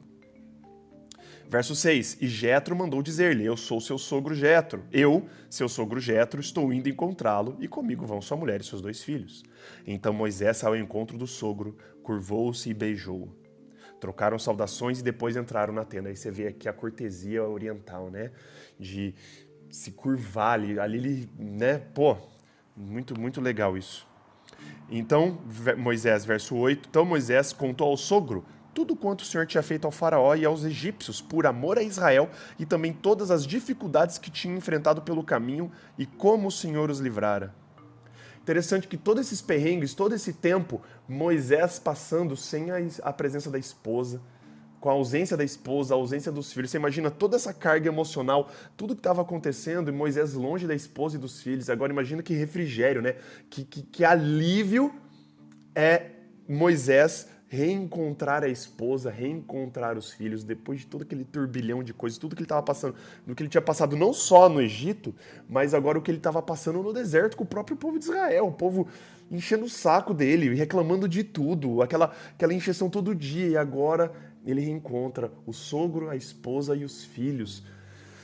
Verso 1.49 1.77
6: 1.77 2.19
E 2.21 2.27
Jetro 2.27 2.75
mandou 2.75 3.00
dizer-lhe: 3.00 3.44
Eu 3.44 3.56
sou 3.56 3.81
seu 3.81 3.97
sogro 3.97 4.35
Jetro. 4.35 4.85
Eu, 4.93 5.27
seu 5.49 5.69
sogro 5.69 6.00
Jetro, 6.00 6.41
estou 6.41 6.73
indo 6.73 6.88
encontrá-lo, 6.88 7.56
e 7.61 7.69
comigo 7.69 8.05
vão 8.05 8.21
sua 8.21 8.37
mulher 8.37 8.61
e 8.61 8.65
seus 8.65 8.83
dois 8.83 9.03
filhos. 9.03 9.44
Então 9.87 10.12
Moisés 10.12 10.62
ao 10.65 10.77
encontro 10.77 11.17
do 11.17 11.27
sogro, 11.27 11.77
curvou-se 12.03 12.69
e 12.69 12.75
beijou-o. 12.75 13.32
Trocaram 14.00 14.39
saudações 14.39 15.00
e 15.00 15.05
depois 15.05 15.37
entraram 15.37 15.73
na 15.73 15.85
tenda. 15.85 16.09
Aí 16.09 16.17
você 16.17 16.31
vê 16.31 16.49
aqui 16.49 16.69
a 16.69 16.73
cortesia 16.73 17.44
oriental, 17.44 18.11
né? 18.11 18.32
De 18.79 19.15
se 19.71 19.93
curvar 19.93 20.55
ali, 20.55 20.79
ali, 20.79 21.31
né? 21.39 21.79
Pô, 21.79 22.17
muito, 22.76 23.19
muito 23.19 23.40
legal 23.40 23.76
isso. 23.76 24.06
Então, 24.90 25.38
Moisés, 25.78 26.25
verso 26.25 26.55
8: 26.55 26.88
Então 26.88 27.05
Moisés 27.05 27.52
contou 27.52 27.88
ao 27.88 27.96
sogro 27.96 28.44
tudo 28.76 28.94
quanto 28.94 29.23
o 29.23 29.25
Senhor 29.25 29.46
tinha 29.46 29.62
feito 29.62 29.87
ao 29.87 29.90
Faraó 29.90 30.34
e 30.34 30.44
aos 30.44 30.62
egípcios, 30.62 31.23
por 31.23 31.46
amor 31.46 31.78
a 31.78 31.82
Israel, 31.82 32.28
e 32.58 32.67
também 32.67 32.93
todas 32.93 33.31
as 33.31 33.46
dificuldades 33.46 34.19
que 34.19 34.31
tinha 34.31 34.55
enfrentado 34.55 35.01
pelo 35.01 35.24
caminho 35.24 35.72
e 35.96 36.05
como 36.05 36.48
o 36.48 36.53
Senhor 36.53 36.91
os 36.91 36.98
livrara. 37.01 37.55
Interessante 38.43 38.86
que 38.86 38.98
todos 38.98 39.27
esses 39.27 39.41
perrengues, 39.41 39.94
todo 39.94 40.15
esse 40.15 40.34
tempo, 40.34 40.82
Moisés 41.08 41.79
passando 41.79 42.36
sem 42.36 42.70
a, 42.70 42.77
a 43.03 43.12
presença 43.15 43.51
da 43.51 43.58
esposa, 43.58 44.20
com 44.81 44.89
a 44.91 44.93
ausência 44.93 45.37
da 45.37 45.45
esposa, 45.45 45.95
a 45.95 45.97
ausência 45.97 46.31
dos 46.31 46.53
filhos. 46.53 46.71
Você 46.71 46.77
imagina 46.77 47.11
toda 47.11 47.37
essa 47.37 47.53
carga 47.53 47.89
emocional, 47.89 48.51
tudo 48.77 48.95
que 48.95 49.01
estava 49.01 49.23
acontecendo, 49.23 49.89
e 49.89 49.93
Moisés 49.93 50.35
longe 50.35 50.67
da 50.67 50.75
esposa 50.75 51.17
e 51.17 51.19
dos 51.19 51.43
filhos. 51.43 51.71
Agora 51.71 51.93
imagina 51.93 52.23
que 52.23 52.35
refrigério, 52.35 53.03
né? 53.03 53.17
Que, 53.51 53.65
que, 53.65 53.83
que 53.83 54.05
alívio 54.05 54.93
é 55.75 56.11
Moisés 56.49 57.29
reencontrar 57.49 58.43
a 58.43 58.49
esposa, 58.49 59.11
reencontrar 59.11 59.97
os 59.97 60.11
filhos, 60.11 60.43
depois 60.43 60.81
de 60.81 60.87
todo 60.87 61.03
aquele 61.03 61.25
turbilhão 61.25 61.83
de 61.83 61.95
coisas, 61.95 62.19
tudo 62.19 62.35
que 62.35 62.41
ele 62.41 62.47
estava 62.47 62.63
passando, 62.63 62.97
no 63.25 63.35
que 63.35 63.43
ele 63.43 63.49
tinha 63.49 63.63
passado 63.63 63.97
não 63.97 64.13
só 64.13 64.49
no 64.49 64.61
Egito, 64.61 65.15
mas 65.49 65.73
agora 65.73 65.97
o 65.97 66.03
que 66.03 66.11
ele 66.11 66.19
estava 66.19 66.43
passando 66.43 66.83
no 66.83 66.93
deserto 66.93 67.37
com 67.37 67.45
o 67.45 67.47
próprio 67.47 67.77
povo 67.77 67.99
de 67.99 68.05
Israel, 68.05 68.49
o 68.49 68.53
povo 68.53 68.89
enchendo 69.31 69.65
o 69.65 69.69
saco 69.69 70.13
dele, 70.13 70.55
reclamando 70.55 71.09
de 71.09 71.23
tudo, 71.23 71.83
aquela, 71.83 72.13
aquela 72.35 72.53
encheção 72.53 72.91
todo 72.91 73.15
dia, 73.15 73.47
e 73.47 73.56
agora 73.56 74.13
ele 74.46 74.60
reencontra 74.60 75.32
o 75.44 75.53
sogro, 75.53 76.08
a 76.08 76.17
esposa 76.17 76.74
e 76.76 76.84
os 76.84 77.05
filhos. 77.05 77.62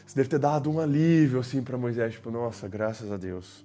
Isso 0.07 0.17
deve 0.17 0.29
ter 0.29 0.39
dado 0.39 0.71
um 0.71 0.79
alívio 0.79 1.41
assim 1.41 1.63
para 1.63 1.77
Moisés, 1.77 2.15
tipo, 2.15 2.31
nossa, 2.31 2.69
graças 2.69 3.11
a 3.11 3.17
Deus. 3.17 3.65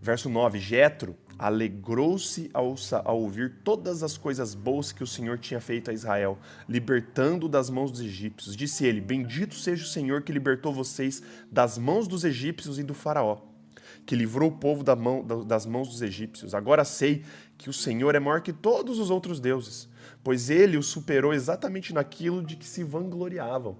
Verso 0.00 0.28
9, 0.28 0.58
Jetro 0.60 1.16
alegrou-se 1.38 2.50
ao, 2.54 2.74
ao, 3.04 3.20
ouvir 3.20 3.56
todas 3.62 4.02
as 4.02 4.16
coisas 4.16 4.54
boas 4.54 4.92
que 4.92 5.02
o 5.02 5.06
Senhor 5.06 5.38
tinha 5.38 5.60
feito 5.60 5.90
a 5.90 5.94
Israel, 5.94 6.38
libertando 6.68 7.48
das 7.48 7.68
mãos 7.68 7.90
dos 7.90 8.00
egípcios. 8.00 8.56
Disse 8.56 8.86
ele: 8.86 9.00
Bendito 9.00 9.54
seja 9.54 9.84
o 9.84 9.88
Senhor 9.88 10.22
que 10.22 10.32
libertou 10.32 10.72
vocês 10.72 11.22
das 11.50 11.76
mãos 11.76 12.08
dos 12.08 12.24
egípcios 12.24 12.78
e 12.78 12.82
do 12.82 12.94
Faraó, 12.94 13.38
que 14.06 14.16
livrou 14.16 14.48
o 14.48 14.56
povo 14.56 14.82
da 14.82 14.96
mão, 14.96 15.24
das 15.44 15.66
mãos 15.66 15.88
dos 15.88 16.02
egípcios. 16.02 16.54
Agora 16.54 16.84
sei 16.84 17.24
que 17.58 17.68
o 17.68 17.72
Senhor 17.72 18.14
é 18.14 18.20
maior 18.20 18.40
que 18.40 18.52
todos 18.52 18.98
os 18.98 19.10
outros 19.10 19.40
deuses, 19.40 19.88
pois 20.26 20.50
ele 20.50 20.76
os 20.76 20.88
superou 20.88 21.32
exatamente 21.32 21.94
naquilo 21.94 22.42
de 22.42 22.56
que 22.56 22.66
se 22.66 22.82
vangloriavam. 22.82 23.76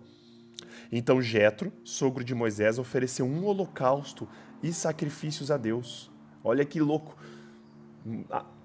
Então 0.93 1.21
Jetro, 1.21 1.73
sogro 1.83 2.23
de 2.23 2.37
Moisés, 2.37 2.79
ofereceu 2.79 3.26
um 3.26 3.45
holocausto 3.45 4.29
e 4.62 4.73
sacrifícios 4.73 5.50
a 5.50 5.57
Deus. 5.57 6.09
Olha 6.45 6.65
que 6.65 6.79
louco. 6.79 7.17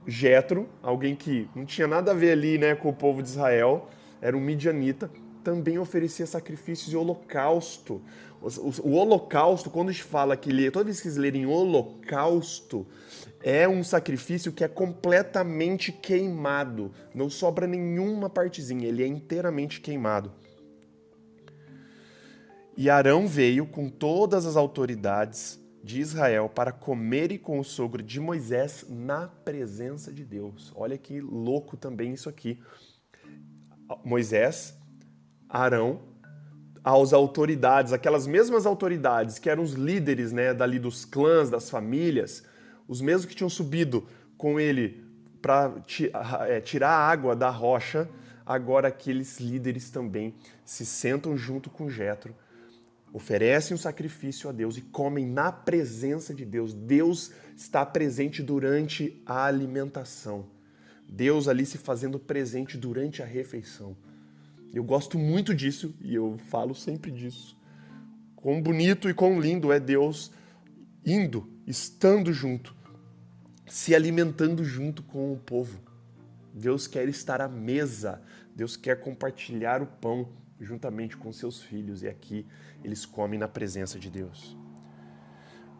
Jetro, 0.05 0.69
alguém 0.83 1.15
que 1.15 1.49
não 1.55 1.65
tinha 1.65 1.87
nada 1.87 2.11
a 2.11 2.13
ver 2.13 2.33
ali, 2.33 2.59
né, 2.59 2.75
com 2.75 2.87
o 2.87 2.93
povo 2.93 3.23
de 3.23 3.29
Israel, 3.29 3.89
era 4.21 4.37
um 4.37 4.41
midianita, 4.41 5.09
também 5.43 5.77
oferecia 5.77 6.25
sacrifícios 6.25 6.93
e 6.93 6.95
holocausto. 6.95 8.01
O, 8.41 8.47
o, 8.47 8.89
o 8.89 8.93
holocausto, 8.93 9.69
quando 9.69 9.91
gente 9.91 10.03
fala 10.03 10.37
que 10.37 10.51
lê, 10.51 10.71
toda 10.71 10.85
vez 10.85 10.97
que 10.97 11.03
vocês 11.03 11.17
lerem 11.17 11.45
holocausto, 11.45 12.87
é 13.43 13.67
um 13.67 13.83
sacrifício 13.83 14.51
que 14.51 14.63
é 14.63 14.67
completamente 14.67 15.91
queimado. 15.91 16.91
Não 17.13 17.29
sobra 17.29 17.67
nenhuma 17.67 18.29
partezinha, 18.29 18.87
ele 18.87 19.03
é 19.03 19.07
inteiramente 19.07 19.81
queimado. 19.81 20.31
E 22.77 22.89
Arão 22.89 23.27
veio 23.27 23.65
com 23.65 23.89
todas 23.89 24.45
as 24.45 24.55
autoridades 24.55 25.59
de 25.83 25.99
Israel 25.99 26.47
para 26.47 26.71
comer 26.71 27.39
com 27.39 27.59
o 27.59 27.63
sogro 27.63 28.03
de 28.03 28.19
Moisés 28.19 28.85
na 28.87 29.27
presença 29.27 30.11
de 30.11 30.23
Deus. 30.23 30.71
Olha 30.75 30.97
que 30.97 31.19
louco 31.19 31.75
também 31.75 32.13
isso 32.13 32.29
aqui. 32.29 32.59
Moisés, 34.03 34.77
Arão, 35.51 36.01
as 36.83 37.13
autoridades, 37.13 37.93
aquelas 37.93 38.25
mesmas 38.25 38.65
autoridades 38.65 39.37
que 39.37 39.49
eram 39.49 39.63
os 39.63 39.73
líderes 39.73 40.31
né, 40.31 40.53
dali 40.53 40.79
dos 40.79 41.05
clãs, 41.05 41.49
das 41.49 41.69
famílias, 41.69 42.43
os 42.87 43.01
mesmos 43.01 43.25
que 43.25 43.35
tinham 43.35 43.49
subido 43.49 44.07
com 44.37 44.59
ele 44.59 45.03
para 45.41 45.73
é, 46.47 46.59
tirar 46.59 46.89
a 46.89 47.09
água 47.09 47.35
da 47.35 47.49
rocha, 47.49 48.09
agora 48.45 48.87
aqueles 48.87 49.39
líderes 49.39 49.89
também 49.89 50.33
se 50.65 50.85
sentam 50.85 51.37
junto 51.37 51.69
com 51.69 51.89
Jetro 51.89 52.33
oferecem 53.13 53.75
um 53.75 53.77
sacrifício 53.77 54.49
a 54.49 54.53
Deus 54.53 54.77
e 54.77 54.81
comem 54.81 55.25
na 55.25 55.51
presença 55.51 56.33
de 56.33 56.45
Deus. 56.45 56.73
Deus 56.73 57.31
está 57.55 57.85
presente 57.85 58.41
durante 58.41 59.21
a 59.25 59.45
alimentação. 59.45 60.47
Deus 61.07 61.47
ali 61.47 61.65
se 61.65 61.77
fazendo 61.77 62.17
presente 62.17 62.77
durante 62.77 63.21
a 63.21 63.25
refeição. 63.25 63.97
Eu 64.73 64.83
gosto 64.83 65.17
muito 65.17 65.53
disso 65.53 65.93
e 66.01 66.15
eu 66.15 66.37
falo 66.49 66.73
sempre 66.73 67.11
disso. 67.11 67.57
Quão 68.35 68.61
bonito 68.61 69.09
e 69.09 69.13
quão 69.13 69.39
lindo 69.39 69.71
é 69.71 69.79
Deus 69.79 70.31
indo, 71.05 71.49
estando 71.65 72.31
junto, 72.31 72.75
se 73.67 73.95
alimentando 73.95 74.63
junto 74.63 75.03
com 75.03 75.33
o 75.33 75.37
povo. 75.37 75.79
Deus 76.53 76.87
quer 76.87 77.07
estar 77.09 77.41
à 77.41 77.47
mesa, 77.47 78.21
Deus 78.55 78.75
quer 78.75 78.99
compartilhar 78.99 79.81
o 79.81 79.87
pão 79.87 80.29
juntamente 80.59 81.17
com 81.17 81.31
seus 81.31 81.61
filhos, 81.61 82.03
e 82.03 82.07
aqui 82.07 82.45
eles 82.83 83.05
comem 83.05 83.39
na 83.39 83.47
presença 83.47 83.97
de 83.97 84.09
Deus. 84.09 84.55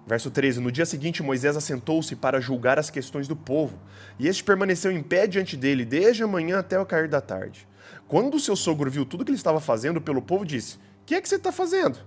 Verso 0.06 0.32
13: 0.32 0.60
No 0.60 0.72
dia 0.72 0.86
seguinte, 0.86 1.24
Moisés 1.24 1.56
assentou-se 1.56 2.16
para 2.16 2.42
julgar 2.42 2.80
as 2.80 2.90
questões 2.90 3.28
do 3.28 3.36
povo, 3.36 3.80
e 4.20 4.28
este 4.28 4.44
permaneceu 4.44 4.92
em 4.92 5.02
pé 5.02 5.28
diante 5.28 5.56
dele, 5.56 5.86
desde 5.86 6.24
a 6.24 6.28
manhã 6.28 6.60
até 6.60 6.80
o 6.80 6.86
cair 6.86 7.08
da 7.08 7.22
tarde. 7.22 7.68
Quando 8.08 8.40
seu 8.40 8.56
sogro 8.56 8.90
viu 8.90 9.06
tudo 9.06 9.24
que 9.24 9.32
ele 9.32 9.38
estava 9.38 9.60
fazendo 9.60 10.02
pelo 10.02 10.22
povo, 10.22 10.46
disse: 10.46 10.78
que 11.12 11.16
é 11.16 11.20
que 11.20 11.28
você 11.28 11.36
está 11.36 11.52
fazendo? 11.52 12.00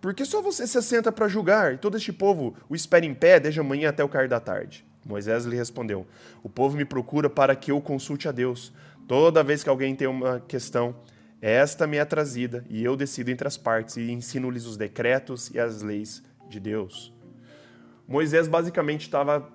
Por 0.00 0.12
que 0.12 0.24
só 0.24 0.42
você 0.42 0.66
se 0.66 0.76
assenta 0.76 1.12
para 1.12 1.28
julgar, 1.28 1.74
e 1.74 1.78
todo 1.78 1.96
este 1.96 2.12
povo 2.12 2.56
o 2.68 2.74
espera 2.74 3.06
em 3.06 3.14
pé 3.14 3.38
desde 3.38 3.60
a 3.60 3.62
manhã 3.62 3.90
até 3.90 4.02
o 4.02 4.08
cair 4.08 4.28
da 4.28 4.40
tarde? 4.40 4.84
Moisés 5.06 5.44
lhe 5.44 5.54
respondeu: 5.54 6.04
O 6.42 6.48
povo 6.48 6.76
me 6.76 6.84
procura 6.84 7.30
para 7.30 7.54
que 7.54 7.70
eu 7.70 7.80
consulte 7.80 8.26
a 8.26 8.32
Deus. 8.32 8.72
Toda 9.06 9.44
vez 9.44 9.62
que 9.62 9.68
alguém 9.68 9.94
tem 9.94 10.08
uma 10.08 10.40
questão, 10.40 10.96
esta 11.40 11.86
me 11.86 11.96
é 11.96 12.04
trazida, 12.04 12.64
e 12.68 12.82
eu 12.82 12.96
decido 12.96 13.30
entre 13.30 13.46
as 13.46 13.56
partes 13.56 13.96
e 13.98 14.10
ensino-lhes 14.10 14.66
os 14.66 14.76
decretos 14.76 15.48
e 15.50 15.60
as 15.60 15.80
leis 15.80 16.20
de 16.48 16.58
Deus. 16.58 17.13
Moisés 18.06 18.48
basicamente 18.48 19.02
estava 19.02 19.48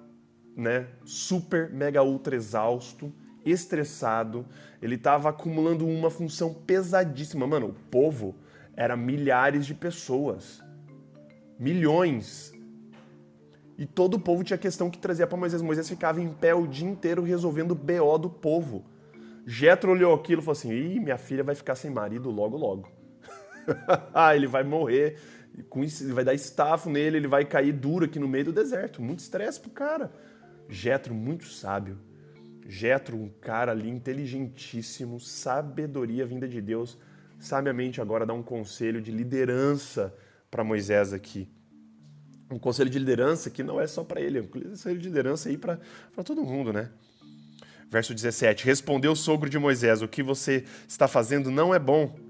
né, 0.56 0.88
super, 1.06 1.70
mega, 1.72 2.03
ultra 2.03 2.36
exausto, 2.36 3.13
estressado, 3.46 4.46
ele 4.82 4.96
estava 4.96 5.29
acumulando 5.29 5.86
uma 5.86 6.10
função 6.10 6.53
pesadíssima. 6.53 7.48
Mano, 7.48 7.68
o 7.68 7.74
povo 7.74 8.36
era 8.75 8.96
milhares 8.96 9.65
de 9.65 9.74
pessoas, 9.74 10.62
milhões. 11.58 12.53
E 13.77 13.86
todo 13.86 14.15
o 14.15 14.20
povo 14.20 14.44
tinha 14.44 14.58
questão 14.58 14.89
que 14.89 14.98
trazia 14.98 15.25
para 15.25 15.38
Moisés. 15.38 15.62
Moisés 15.62 15.88
ficava 15.88 16.22
em 16.22 16.29
pé 16.29 16.53
o 16.53 16.68
dia 16.68 16.88
inteiro 16.88 17.24
resolvendo 17.24 17.72
o 17.72 17.75
BO 17.75 18.18
do 18.18 18.29
povo. 18.29 18.86
Jetro 19.46 19.91
olhou 19.91 20.13
aquilo 20.13 20.41
e 20.41 20.44
falou 20.44 20.58
assim: 20.58 20.72
Ih, 20.72 21.00
minha 21.00 21.18
filha 21.18 21.44
vai 21.44 21.56
ficar 21.56 21.75
sem 21.75 21.89
marido 21.89 22.29
logo, 22.29 22.58
logo. 22.58 22.89
ah, 24.13 24.36
ele 24.36 24.48
vai 24.48 24.63
morrer, 24.63 25.18
com 25.63 25.84
isso, 25.84 26.13
vai 26.13 26.24
dar 26.24 26.34
estafo 26.34 26.89
nele, 26.89 27.18
ele 27.18 27.28
vai 27.28 27.46
cair 27.46 27.72
duro 27.72 28.06
aqui 28.06 28.20
no 28.20 28.28
meio 28.28 28.46
do 28.46 28.54
deserto. 28.54 29.01
Muito 29.01 29.20
estresse 29.20 29.60
pro 29.60 29.70
cara. 29.70 30.12
Jetro, 30.70 31.13
muito 31.13 31.46
sábio. 31.46 31.98
Jetro, 32.68 33.18
um 33.18 33.30
cara 33.30 33.72
ali 33.72 33.89
inteligentíssimo, 33.89 35.20
sabedoria 35.20 36.25
vinda 36.25 36.48
de 36.48 36.62
Deus, 36.62 36.98
sabiamente 37.39 38.00
agora 38.00 38.28
dá 38.28 38.34
um 38.34 38.44
conselho 38.44 39.01
de 39.01 39.12
liderança 39.12 40.13
para 40.51 40.63
Moisés 40.63 41.12
aqui. 41.12 41.50
Um 42.51 42.60
conselho 42.60 42.89
de 42.89 43.00
liderança 43.00 43.50
que 43.50 43.63
não 43.63 43.82
é 43.82 43.88
só 43.88 44.04
para 44.04 44.22
ele, 44.22 44.38
é 44.38 44.42
um 44.42 44.48
conselho 44.48 45.00
de 45.00 45.08
liderança 45.08 45.50
aí 45.50 45.58
para 45.58 45.80
todo 46.24 46.44
mundo, 46.44 46.72
né? 46.72 46.92
Verso 47.89 48.13
17: 48.13 48.66
Respondeu 48.66 49.13
o 49.13 49.16
sogro 49.16 49.50
de 49.50 49.58
Moisés: 49.58 50.01
O 50.04 50.08
que 50.08 50.22
você 50.22 50.63
está 50.88 51.08
fazendo 51.08 51.50
não 51.50 51.74
é 51.74 51.80
bom. 51.80 52.29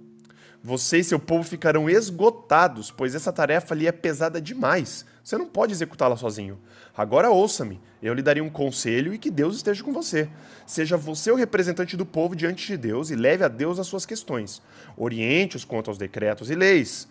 Você 0.62 1.00
e 1.00 1.04
seu 1.04 1.20
povo 1.20 1.44
ficarão 1.44 1.90
esgotados, 1.90 2.92
pois 2.92 3.16
essa 3.16 3.32
tarefa 3.32 3.74
lhe 3.74 3.88
é 3.88 3.92
pesada 3.92 4.42
demais. 4.42 5.06
Você 5.24 5.38
não 5.38 5.46
pode 5.46 5.72
executá-la 5.72 6.18
sozinho. 6.18 6.60
Agora 6.96 7.30
ouça-me, 7.30 7.80
eu 8.04 8.14
lhe 8.14 8.22
darei 8.22 8.42
um 8.42 8.50
conselho 8.50 9.14
e 9.14 9.18
que 9.18 9.32
Deus 9.32 9.56
esteja 9.56 9.84
com 9.84 9.94
você. 9.94 10.30
Seja 10.66 10.98
você 10.98 11.32
o 11.32 11.36
representante 11.36 11.96
do 11.96 12.06
povo 12.06 12.36
diante 12.36 12.68
de 12.68 12.78
Deus 12.78 13.10
e 13.10 13.16
leve 13.16 13.44
a 13.44 13.48
Deus 13.48 13.80
as 13.80 13.88
suas 13.88 14.06
questões. 14.06 14.62
Oriente-os 14.98 15.64
quanto 15.64 15.90
aos 15.90 15.98
decretos 15.98 16.50
e 16.50 16.56
leis, 16.56 17.08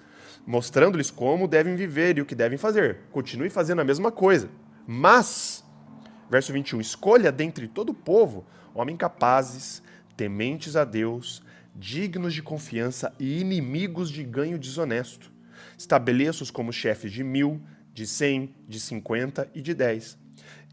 mostrando-lhes 0.46 1.10
como 1.10 1.48
devem 1.48 1.74
viver 1.74 2.18
e 2.18 2.20
o 2.20 2.26
que 2.26 2.34
devem 2.34 2.58
fazer. 2.58 2.98
Continue 3.10 3.48
fazendo 3.48 3.80
a 3.80 3.84
mesma 3.84 4.12
coisa. 4.12 4.50
Mas 4.86 5.64
Verso 6.28 6.52
21: 6.52 6.80
Escolha 6.80 7.32
dentre 7.32 7.66
todo 7.66 7.90
o 7.90 7.94
povo 7.94 8.44
homens 8.74 8.98
capazes, 8.98 9.82
tementes 10.16 10.76
a 10.76 10.84
Deus, 10.84 11.42
dignos 11.78 12.35
de 12.35 12.42
confiança 12.42 13.14
e 13.18 13.40
inimigos 13.40 14.11
de 14.11 14.25
ganho 14.25 14.58
desonesto. 14.58 15.32
Estabeleça-os 15.76 16.50
como 16.50 16.73
chefes 16.73 17.12
de 17.12 17.23
mil, 17.23 17.62
de 17.94 18.06
cem, 18.06 18.54
de 18.68 18.80
cinquenta 18.80 19.49
e 19.54 19.62
de 19.62 19.75
dez. 19.75 20.18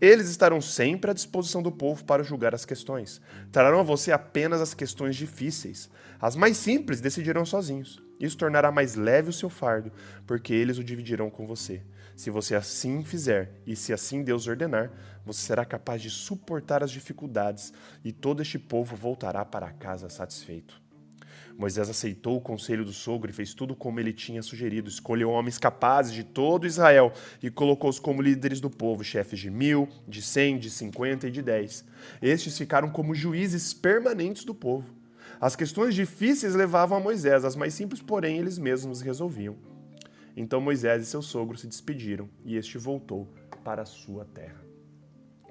Eles 0.01 0.29
estarão 0.29 0.59
sempre 0.59 1.11
à 1.11 1.13
disposição 1.13 1.61
do 1.61 1.71
povo 1.71 2.03
para 2.03 2.23
julgar 2.23 2.53
as 2.53 2.65
questões. 2.65 3.21
Trarão 3.51 3.79
a 3.79 3.83
você 3.83 4.11
apenas 4.11 4.61
as 4.61 4.73
questões 4.73 5.15
difíceis. 5.15 5.89
As 6.19 6.35
mais 6.35 6.57
simples 6.57 6.99
decidirão 6.99 7.45
sozinhos. 7.45 8.03
Isso 8.19 8.37
tornará 8.37 8.71
mais 8.71 8.95
leve 8.95 9.29
o 9.29 9.33
seu 9.33 9.49
fardo, 9.49 9.91
porque 10.25 10.53
eles 10.53 10.77
o 10.77 10.83
dividirão 10.83 11.29
com 11.29 11.45
você. 11.45 11.81
Se 12.15 12.29
você 12.29 12.55
assim 12.55 13.03
fizer, 13.03 13.61
e 13.65 13.75
se 13.75 13.91
assim 13.91 14.23
Deus 14.23 14.47
ordenar, 14.47 14.91
você 15.25 15.41
será 15.41 15.65
capaz 15.65 16.01
de 16.01 16.09
suportar 16.09 16.81
as 16.81 16.91
dificuldades, 16.91 17.73
e 18.03 18.11
todo 18.11 18.41
este 18.41 18.57
povo 18.57 18.95
voltará 18.95 19.43
para 19.43 19.71
casa 19.71 20.09
satisfeito. 20.09 20.84
Moisés 21.57 21.89
aceitou 21.89 22.37
o 22.37 22.41
conselho 22.41 22.83
do 22.83 22.91
sogro 22.91 23.29
e 23.29 23.33
fez 23.33 23.53
tudo 23.53 23.75
como 23.75 23.99
ele 23.99 24.11
tinha 24.11 24.41
sugerido. 24.41 24.89
Escolheu 24.89 25.29
homens 25.29 25.57
capazes 25.57 26.13
de 26.13 26.23
todo 26.23 26.67
Israel 26.67 27.13
e 27.41 27.49
colocou-os 27.49 27.97
como 27.97 28.21
líderes 28.21 28.59
do 28.59 28.69
povo, 28.69 29.03
chefes 29.03 29.39
de 29.39 29.49
mil, 29.49 29.87
de 30.07 30.21
cem, 30.21 30.57
de 30.57 30.69
cinquenta 30.69 31.27
e 31.27 31.31
de 31.31 31.41
dez. 31.41 31.85
Estes 32.21 32.57
ficaram 32.57 32.89
como 32.89 33.15
juízes 33.15 33.73
permanentes 33.73 34.43
do 34.43 34.53
povo. 34.53 34.93
As 35.39 35.55
questões 35.55 35.95
difíceis 35.95 36.55
levavam 36.55 36.97
a 36.97 37.01
Moisés, 37.01 37.45
as 37.45 37.55
mais 37.55 37.73
simples, 37.73 38.01
porém, 38.01 38.37
eles 38.37 38.57
mesmos 38.57 39.01
resolviam. 39.01 39.55
Então 40.35 40.59
Moisés 40.59 41.03
e 41.03 41.05
seu 41.05 41.21
sogro 41.21 41.57
se 41.57 41.67
despediram 41.67 42.29
e 42.43 42.57
este 42.57 42.77
voltou 42.77 43.27
para 43.63 43.83
a 43.83 43.85
sua 43.85 44.25
terra. 44.25 44.64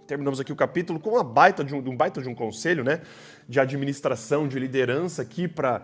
Terminamos 0.06 0.38
aqui 0.38 0.52
o 0.52 0.56
capítulo 0.56 1.00
com 1.00 1.11
uma 1.11 1.25
baita 1.25 1.64
de 1.64 1.75
um, 1.75 1.78
um 1.78 1.96
baita 1.96 2.20
de 2.20 2.28
um 2.28 2.34
conselho, 2.34 2.84
né? 2.84 3.00
De 3.49 3.58
administração, 3.58 4.46
de 4.46 4.58
liderança 4.58 5.23
aqui 5.23 5.49
para 5.49 5.82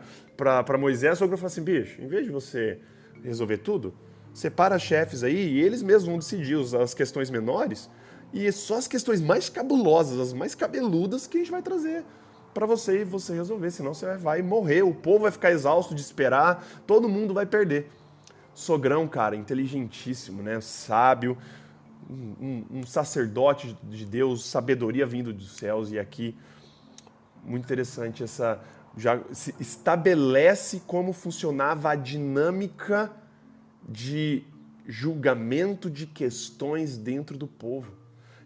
Moisés. 0.79 1.15
O 1.15 1.19
sogro 1.21 1.37
falou 1.37 1.47
assim: 1.47 1.63
bicho, 1.63 2.01
em 2.03 2.07
vez 2.07 2.25
de 2.25 2.31
você 2.31 2.79
resolver 3.23 3.59
tudo, 3.59 3.95
separa 4.33 4.79
chefes 4.79 5.23
aí 5.23 5.55
e 5.55 5.61
eles 5.61 5.83
mesmos 5.83 6.07
vão 6.07 6.19
decidir 6.19 6.57
as 6.81 6.95
questões 6.95 7.31
menores 7.31 7.91
e 8.33 8.51
só 8.53 8.77
as 8.77 8.87
questões 8.87 9.21
mais 9.21 9.49
cabulosas, 9.49 10.19
as 10.21 10.33
mais 10.33 10.55
cabeludas 10.55 11.27
que 11.27 11.39
a 11.39 11.41
gente 11.41 11.51
vai 11.51 11.63
trazer 11.63 12.05
para 12.53 12.67
você 12.67 13.03
e 13.03 13.05
você 13.05 13.33
resolver, 13.33 13.71
senão 13.71 13.95
você 13.95 14.17
vai 14.17 14.43
morrer, 14.43 14.83
o 14.83 14.93
povo 14.95 15.21
vai 15.21 15.31
ficar 15.31 15.53
exausto 15.53 15.95
de 15.95 16.01
esperar, 16.01 16.67
todo 16.87 17.09
mundo 17.09 17.33
vai 17.33 17.47
perder. 17.47 17.91
Sogrão, 18.53 19.07
cara, 19.07 19.37
inteligentíssimo, 19.37 20.43
né? 20.43 20.61
Sábio, 20.61 21.39
um, 22.11 22.65
um, 22.71 22.87
sacerdote 22.87 23.77
de 23.85 24.05
Deus, 24.05 24.45
sabedoria 24.45 25.07
vindo 25.07 25.33
dos 25.33 25.57
céus. 25.57 25.93
E 25.93 25.99
aqui, 25.99 26.37
muito 27.45 27.65
interessante, 27.65 28.23
essa 28.23 28.61
já 28.97 29.21
se 29.33 29.55
estabelece 29.61 30.83
como 30.87 31.13
funcionava 31.13 31.91
a 31.91 31.95
dinâmica 31.95 33.11
de 33.89 34.43
julgamento 34.87 35.89
de 35.89 36.07
questões 36.07 36.97
dentro 36.97 37.39
do 37.39 37.47
povo. 37.47 37.93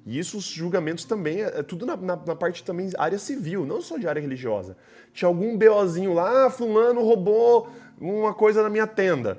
E 0.07 0.19
isso, 0.19 0.37
os 0.37 0.45
julgamentos 0.45 1.05
também, 1.05 1.43
é, 1.43 1.61
é 1.61 1.63
tudo 1.63 1.87
na, 1.87 1.97
na, 1.97 2.17
na, 2.17 2.37
parte 2.37 2.63
também, 2.63 2.91
área 2.99 3.19
civil, 3.19 3.65
não 3.65 3.81
só 3.81 3.97
de 3.97 4.07
área 4.07 4.21
religiosa. 4.21 4.77
Tinha 5.15 5.29
algum 5.29 5.57
BOzinho 5.57 6.13
lá, 6.13 6.47
ah, 6.47 6.51
fulano 6.51 7.03
roubou 7.03 7.71
uma 7.99 8.35
coisa 8.35 8.63
na 8.63 8.69
minha 8.69 8.87
tenda. 8.87 9.39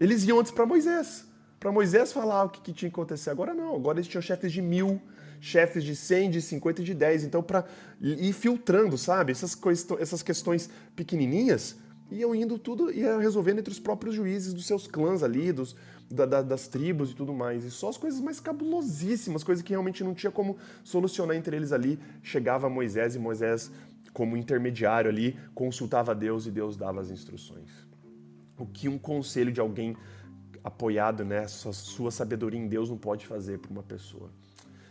Eles 0.00 0.24
iam 0.24 0.40
antes 0.40 0.50
para 0.50 0.66
Moisés, 0.66 1.24
para 1.62 1.70
Moisés 1.70 2.12
falar 2.12 2.42
o 2.42 2.48
que, 2.48 2.60
que, 2.60 2.72
tinha 2.72 2.90
que 2.90 2.94
acontecer. 2.94 3.30
Agora 3.30 3.54
não, 3.54 3.76
agora 3.76 3.98
eles 3.98 4.08
tinham 4.08 4.20
chefes 4.20 4.50
de 4.50 4.60
mil, 4.60 5.00
chefes 5.40 5.84
de 5.84 5.94
cem, 5.94 6.28
de 6.28 6.42
cinquenta 6.42 6.82
e 6.82 6.84
de 6.84 6.92
dez. 6.92 7.22
Então, 7.22 7.40
para 7.40 7.64
ir 8.00 8.32
filtrando, 8.32 8.98
sabe, 8.98 9.30
essas, 9.30 9.56
essas 10.00 10.24
questões 10.24 10.68
pequenininhas, 10.96 11.76
iam 12.10 12.34
indo 12.34 12.58
tudo, 12.58 12.90
ia 12.90 13.16
resolvendo 13.16 13.60
entre 13.60 13.70
os 13.70 13.78
próprios 13.78 14.16
juízes 14.16 14.52
dos 14.52 14.66
seus 14.66 14.88
clãs 14.88 15.22
ali, 15.22 15.52
dos, 15.52 15.76
da, 16.10 16.26
da, 16.26 16.42
das 16.42 16.66
tribos 16.66 17.12
e 17.12 17.14
tudo 17.14 17.32
mais. 17.32 17.64
E 17.64 17.70
só 17.70 17.90
as 17.90 17.96
coisas 17.96 18.20
mais 18.20 18.40
cabulosíssimas, 18.40 19.44
coisas 19.44 19.62
que 19.62 19.70
realmente 19.70 20.02
não 20.02 20.14
tinha 20.14 20.32
como 20.32 20.56
solucionar 20.82 21.36
entre 21.36 21.54
eles 21.54 21.70
ali. 21.70 21.96
Chegava 22.24 22.68
Moisés 22.68 23.14
e 23.14 23.20
Moisés, 23.20 23.70
como 24.12 24.36
intermediário 24.36 25.08
ali, 25.08 25.38
consultava 25.54 26.12
Deus 26.12 26.44
e 26.44 26.50
Deus 26.50 26.76
dava 26.76 27.00
as 27.00 27.08
instruções. 27.08 27.70
O 28.58 28.66
que 28.66 28.88
um 28.88 28.98
conselho 28.98 29.52
de 29.52 29.60
alguém 29.60 29.96
apoiado 30.62 31.24
né, 31.24 31.46
sua 31.48 32.10
sabedoria 32.10 32.60
em 32.60 32.68
Deus 32.68 32.88
não 32.88 32.96
pode 32.96 33.26
fazer 33.26 33.58
para 33.58 33.70
uma 33.70 33.82
pessoa. 33.82 34.30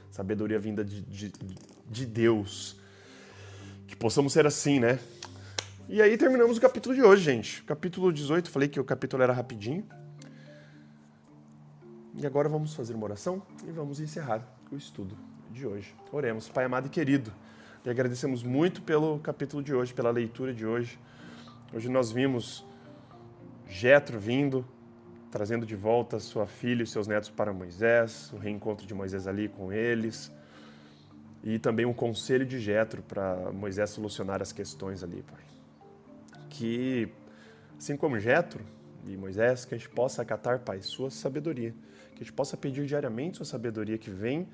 Sabedoria 0.09 0.59
vinda 0.59 0.83
de, 0.83 1.01
de, 1.01 1.31
de 1.89 2.05
Deus. 2.05 2.75
Que 3.87 3.95
possamos 3.95 4.33
ser 4.33 4.45
assim, 4.45 4.79
né? 4.79 4.99
E 5.87 6.01
aí 6.01 6.17
terminamos 6.17 6.57
o 6.57 6.61
capítulo 6.61 6.93
de 6.93 7.01
hoje, 7.01 7.23
gente. 7.23 7.63
Capítulo 7.63 8.11
18, 8.11 8.49
falei 8.49 8.67
que 8.67 8.79
o 8.79 8.83
capítulo 8.83 9.23
era 9.23 9.33
rapidinho. 9.33 9.85
E 12.13 12.25
agora 12.25 12.49
vamos 12.49 12.73
fazer 12.73 12.93
uma 12.93 13.05
oração 13.05 13.41
e 13.65 13.71
vamos 13.71 13.99
encerrar 13.99 14.45
o 14.69 14.75
estudo 14.75 15.17
de 15.49 15.65
hoje. 15.65 15.95
Oremos. 16.11 16.49
Pai 16.49 16.65
amado 16.65 16.87
e 16.87 16.89
querido, 16.89 17.31
e 17.85 17.89
agradecemos 17.89 18.43
muito 18.43 18.81
pelo 18.81 19.19
capítulo 19.19 19.63
de 19.63 19.73
hoje, 19.73 19.93
pela 19.93 20.11
leitura 20.11 20.53
de 20.53 20.65
hoje. 20.65 20.99
Hoje 21.73 21.89
nós 21.89 22.11
vimos 22.11 22.65
Jetro 23.67 24.19
vindo, 24.19 24.65
trazendo 25.31 25.65
de 25.65 25.75
volta 25.75 26.19
sua 26.19 26.45
filha 26.45 26.83
e 26.83 26.87
seus 26.87 27.07
netos 27.07 27.29
para 27.29 27.53
Moisés, 27.53 28.31
o 28.33 28.37
reencontro 28.37 28.85
de 28.85 28.93
Moisés 28.93 29.27
ali 29.27 29.47
com 29.47 29.71
eles, 29.71 30.31
e 31.43 31.57
também 31.57 31.85
um 31.85 31.93
conselho 31.93 32.45
de 32.45 32.59
Jetro 32.59 33.01
para 33.01 33.51
Moisés 33.51 33.89
solucionar 33.89 34.41
as 34.41 34.51
questões 34.51 35.03
ali, 35.03 35.23
Pai. 35.23 35.41
Que, 36.49 37.09
assim 37.77 37.97
como 37.97 38.19
Jetro 38.19 38.63
e 39.07 39.17
Moisés, 39.17 39.65
que 39.65 39.73
a 39.73 39.77
gente 39.77 39.89
possa 39.89 40.21
acatar, 40.21 40.59
Pai, 40.59 40.81
sua 40.81 41.09
sabedoria 41.09 41.73
que 42.21 42.23
a 42.23 42.27
gente 42.27 42.33
possa 42.33 42.55
pedir 42.55 42.85
diariamente 42.85 43.37
sua 43.37 43.45
sabedoria 43.47 43.97
que 43.97 44.11
vem 44.11 44.47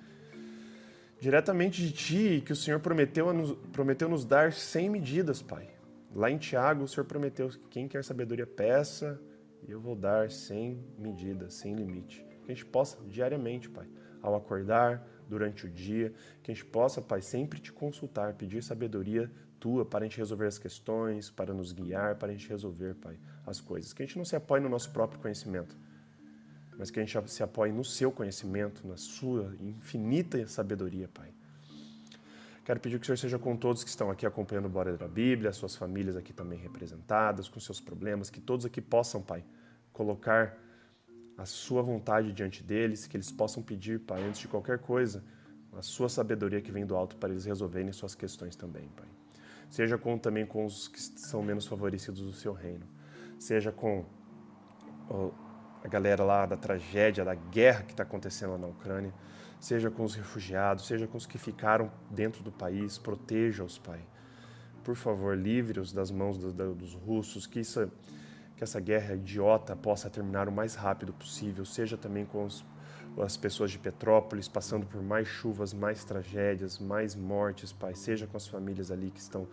diretamente 1.19 1.81
de 1.81 1.91
ti, 1.91 2.43
que 2.45 2.53
o 2.53 2.55
Senhor 2.55 2.79
prometeu, 2.79 3.33
nos, 3.33 3.51
prometeu 3.73 4.07
nos 4.07 4.23
dar 4.23 4.53
sem 4.53 4.89
medidas, 4.89 5.41
Pai. 5.41 5.67
Lá 6.15 6.31
em 6.31 6.37
Tiago, 6.37 6.85
o 6.85 6.87
Senhor 6.87 7.05
prometeu 7.05 7.49
que 7.49 7.59
quem 7.69 7.87
quer 7.87 8.05
sabedoria 8.05 8.47
peça, 8.47 9.19
e 9.65 9.71
eu 9.71 9.79
vou 9.79 9.95
dar 9.95 10.29
sem 10.31 10.83
medida, 10.97 11.49
sem 11.49 11.75
limite. 11.75 12.25
Que 12.43 12.51
a 12.51 12.55
gente 12.55 12.65
possa 12.65 12.97
diariamente, 13.07 13.69
Pai, 13.69 13.87
ao 14.21 14.35
acordar, 14.35 15.07
durante 15.27 15.65
o 15.65 15.69
dia, 15.69 16.13
que 16.41 16.51
a 16.51 16.53
gente 16.53 16.65
possa, 16.65 17.01
Pai, 17.01 17.21
sempre 17.21 17.59
te 17.59 17.71
consultar, 17.71 18.33
pedir 18.33 18.63
sabedoria 18.63 19.29
tua 19.59 19.83
para 19.83 20.05
a 20.05 20.07
gente 20.07 20.17
resolver 20.17 20.45
as 20.45 20.57
questões, 20.57 21.29
para 21.29 21.53
nos 21.53 21.71
guiar, 21.71 22.15
para 22.15 22.29
a 22.29 22.31
gente 22.31 22.47
resolver, 22.47 22.95
Pai, 22.95 23.19
as 23.45 23.59
coisas. 23.59 23.93
Que 23.93 24.03
a 24.03 24.05
gente 24.05 24.17
não 24.17 24.25
se 24.25 24.35
apoie 24.35 24.61
no 24.61 24.69
nosso 24.69 24.91
próprio 24.91 25.19
conhecimento, 25.19 25.75
mas 26.77 26.91
que 26.91 26.99
a 26.99 27.03
gente 27.03 27.29
se 27.31 27.43
apoie 27.43 27.71
no 27.71 27.83
seu 27.83 28.11
conhecimento, 28.11 28.87
na 28.87 28.97
sua 28.97 29.55
infinita 29.59 30.45
sabedoria, 30.47 31.07
Pai. 31.07 31.33
Quero 32.67 32.81
pedir 32.81 32.99
que 32.99 33.03
o 33.03 33.05
Senhor 33.05 33.17
seja 33.17 33.39
com 33.39 33.55
todos 33.55 33.81
que 33.81 33.89
estão 33.89 34.11
aqui 34.11 34.25
acompanhando 34.25 34.65
o 34.65 34.69
Bora 34.69 34.97
da 34.97 35.07
Bíblia, 35.07 35.53
suas 35.53 35.73
famílias 35.73 36.17
aqui 36.17 36.33
também 36.33 36.59
representadas, 36.59 37.47
com 37.47 37.61
seus 37.61 37.79
problemas, 37.79 38.29
que 38.29 38.41
todos 38.41 38.65
aqui 38.65 38.81
possam, 38.81 39.21
Pai, 39.21 39.41
colocar 39.93 40.53
a 41.37 41.45
sua 41.45 41.81
vontade 41.81 42.33
diante 42.33 42.61
deles, 42.61 43.07
que 43.07 43.15
eles 43.15 43.31
possam 43.31 43.63
pedir, 43.63 44.01
Pai, 44.01 44.21
antes 44.21 44.41
de 44.41 44.49
qualquer 44.49 44.79
coisa, 44.79 45.23
a 45.77 45.81
sua 45.81 46.09
sabedoria 46.09 46.59
que 46.59 46.69
vem 46.69 46.85
do 46.85 46.93
alto 46.93 47.15
para 47.15 47.29
eles 47.29 47.45
resolverem 47.45 47.89
suas 47.93 48.13
questões 48.13 48.53
também, 48.53 48.89
Pai. 48.97 49.07
Seja 49.69 49.97
com 49.97 50.17
também 50.17 50.45
com 50.45 50.65
os 50.65 50.89
que 50.89 50.99
são 50.99 51.41
menos 51.41 51.65
favorecidos 51.65 52.21
do 52.21 52.33
seu 52.33 52.51
reino. 52.51 52.85
Seja 53.39 53.71
com 53.71 54.03
a 55.81 55.87
galera 55.87 56.21
lá 56.21 56.45
da 56.45 56.57
tragédia, 56.57 57.23
da 57.23 57.33
guerra 57.33 57.83
que 57.83 57.93
está 57.93 58.03
acontecendo 58.03 58.51
lá 58.51 58.57
na 58.57 58.67
Ucrânia, 58.67 59.13
seja 59.59 59.89
com 59.89 60.03
os 60.03 60.15
refugiados, 60.15 60.85
seja 60.85 61.07
com 61.07 61.17
os 61.17 61.25
que 61.25 61.37
ficaram 61.37 61.91
dentro 62.09 62.43
do 62.43 62.51
país, 62.51 62.97
proteja-os, 62.97 63.77
Pai. 63.77 63.99
Por 64.83 64.95
favor, 64.95 65.37
livre-os 65.37 65.91
das 65.91 66.11
mãos 66.11 66.37
do, 66.37 66.53
do, 66.53 66.75
dos 66.75 66.93
russos, 66.93 67.45
que, 67.45 67.59
isso, 67.59 67.91
que 68.55 68.63
essa 68.63 68.79
guerra 68.79 69.15
idiota 69.15 69.75
possa 69.75 70.09
terminar 70.09 70.47
o 70.47 70.51
mais 70.51 70.75
rápido 70.75 71.11
possível, 71.13 71.65
seja 71.65 71.97
também 71.97 72.25
com 72.25 72.45
os, 72.45 72.63
as 73.21 73.35
pessoas 73.35 73.71
de 73.71 73.79
Petrópolis 73.79 74.47
passando 74.47 74.85
por 74.85 75.01
mais 75.01 75.27
chuvas, 75.27 75.73
mais 75.73 76.03
tragédias, 76.03 76.79
mais 76.79 77.15
mortes, 77.15 77.73
Pai, 77.73 77.95
seja 77.95 78.27
com 78.27 78.37
as 78.37 78.47
famílias 78.47 78.91
ali 78.91 79.11
que 79.11 79.19
estão 79.19 79.47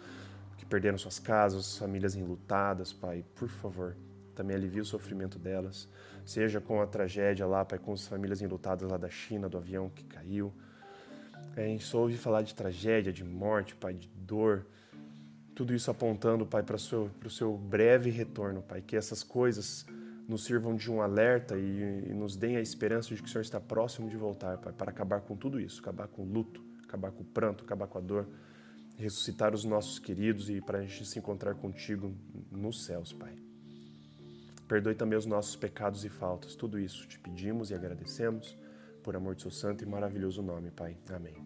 que 0.56 0.64
perderam 0.64 0.96
suas 0.96 1.18
casas, 1.18 1.76
famílias 1.76 2.14
enlutadas, 2.14 2.92
Pai, 2.92 3.24
por 3.34 3.48
favor, 3.48 3.96
também 4.34 4.56
alivie 4.56 4.80
o 4.80 4.84
sofrimento 4.84 5.38
delas 5.38 5.88
seja 6.24 6.60
com 6.60 6.80
a 6.80 6.86
tragédia 6.86 7.46
lá, 7.46 7.64
Pai, 7.64 7.78
com 7.78 7.92
as 7.92 8.06
famílias 8.06 8.40
enlutadas 8.40 8.90
lá 8.90 8.96
da 8.96 9.10
China, 9.10 9.48
do 9.48 9.58
avião 9.58 9.90
que 9.90 10.04
caiu. 10.04 10.52
É, 11.56 11.64
a 11.64 11.68
gente 11.68 11.96
ouve 11.96 12.16
falar 12.16 12.42
de 12.42 12.54
tragédia, 12.54 13.12
de 13.12 13.22
morte, 13.22 13.74
Pai, 13.74 13.94
de 13.94 14.08
dor. 14.08 14.66
Tudo 15.54 15.74
isso 15.74 15.90
apontando, 15.90 16.46
Pai, 16.46 16.62
para 16.62 16.76
o 16.76 16.78
seu, 16.78 17.10
seu 17.28 17.56
breve 17.56 18.10
retorno, 18.10 18.62
Pai. 18.62 18.80
Que 18.80 18.96
essas 18.96 19.22
coisas 19.22 19.86
nos 20.26 20.44
sirvam 20.44 20.74
de 20.74 20.90
um 20.90 21.02
alerta 21.02 21.56
e, 21.56 22.08
e, 22.08 22.14
nos 22.14 22.34
deem 22.34 22.56
a 22.56 22.60
esperança 22.60 23.14
de 23.14 23.22
que 23.22 23.28
o 23.28 23.30
Senhor 23.30 23.42
está 23.42 23.60
próximo 23.60 24.08
de 24.08 24.16
voltar, 24.16 24.56
Pai, 24.58 24.72
para 24.72 24.90
acabar 24.90 25.20
com 25.20 25.36
tudo 25.36 25.60
isso, 25.60 25.80
acabar 25.80 26.08
com 26.08 26.22
o 26.22 26.24
luto, 26.24 26.64
acabar 26.82 27.12
com 27.12 27.22
o 27.22 27.26
pranto, 27.26 27.62
acabar 27.62 27.86
com 27.86 27.98
a 27.98 28.00
dor, 28.00 28.26
ressuscitar 28.96 29.54
os 29.54 29.64
nossos 29.64 29.98
queridos 29.98 30.48
e 30.48 30.62
para 30.62 30.78
a 30.78 30.82
gente 30.82 31.04
se 31.04 31.18
encontrar 31.18 31.54
contigo 31.54 32.14
nos 32.50 32.86
céus, 32.86 33.12
Pai. 33.12 33.43
Perdoe 34.74 34.96
também 34.96 35.16
os 35.16 35.24
nossos 35.24 35.54
pecados 35.54 36.04
e 36.04 36.08
faltas. 36.08 36.56
Tudo 36.56 36.80
isso 36.80 37.06
te 37.06 37.16
pedimos 37.16 37.70
e 37.70 37.74
agradecemos 37.74 38.58
por 39.04 39.14
amor 39.14 39.37
de 39.37 39.42
seu 39.42 39.50
santo 39.52 39.84
e 39.84 39.87
maravilhoso 39.87 40.42
nome, 40.42 40.72
Pai. 40.72 40.96
Amém. 41.14 41.37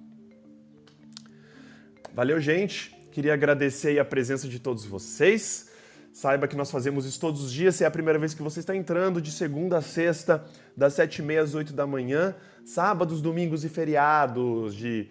Valeu, 2.15 2.41
gente. 2.41 2.97
Queria 3.13 3.35
agradecer 3.35 3.99
a 3.99 4.05
presença 4.05 4.49
de 4.49 4.59
todos 4.59 4.87
vocês. 4.87 5.71
Saiba 6.11 6.49
que 6.49 6.57
nós 6.57 6.71
fazemos 6.71 7.05
isso 7.05 7.21
todos 7.21 7.45
os 7.45 7.53
dias. 7.53 7.75
Se 7.75 7.85
é 7.85 7.87
a 7.87 7.91
primeira 7.91 8.19
vez 8.19 8.33
que 8.33 8.43
você 8.43 8.61
está 8.61 8.75
entrando, 8.75 9.21
de 9.21 9.31
segunda 9.31 9.77
a 9.77 9.83
sexta, 9.83 10.43
das 10.75 10.95
sete 10.95 11.19
e 11.19 11.23
meia 11.23 11.43
às 11.43 11.55
oito 11.55 11.75
da 11.75 11.87
manhã, 11.87 12.35
sábados, 12.65 13.21
domingos 13.21 13.63
e 13.63 13.69
feriados, 13.69 14.75
de 14.75 15.11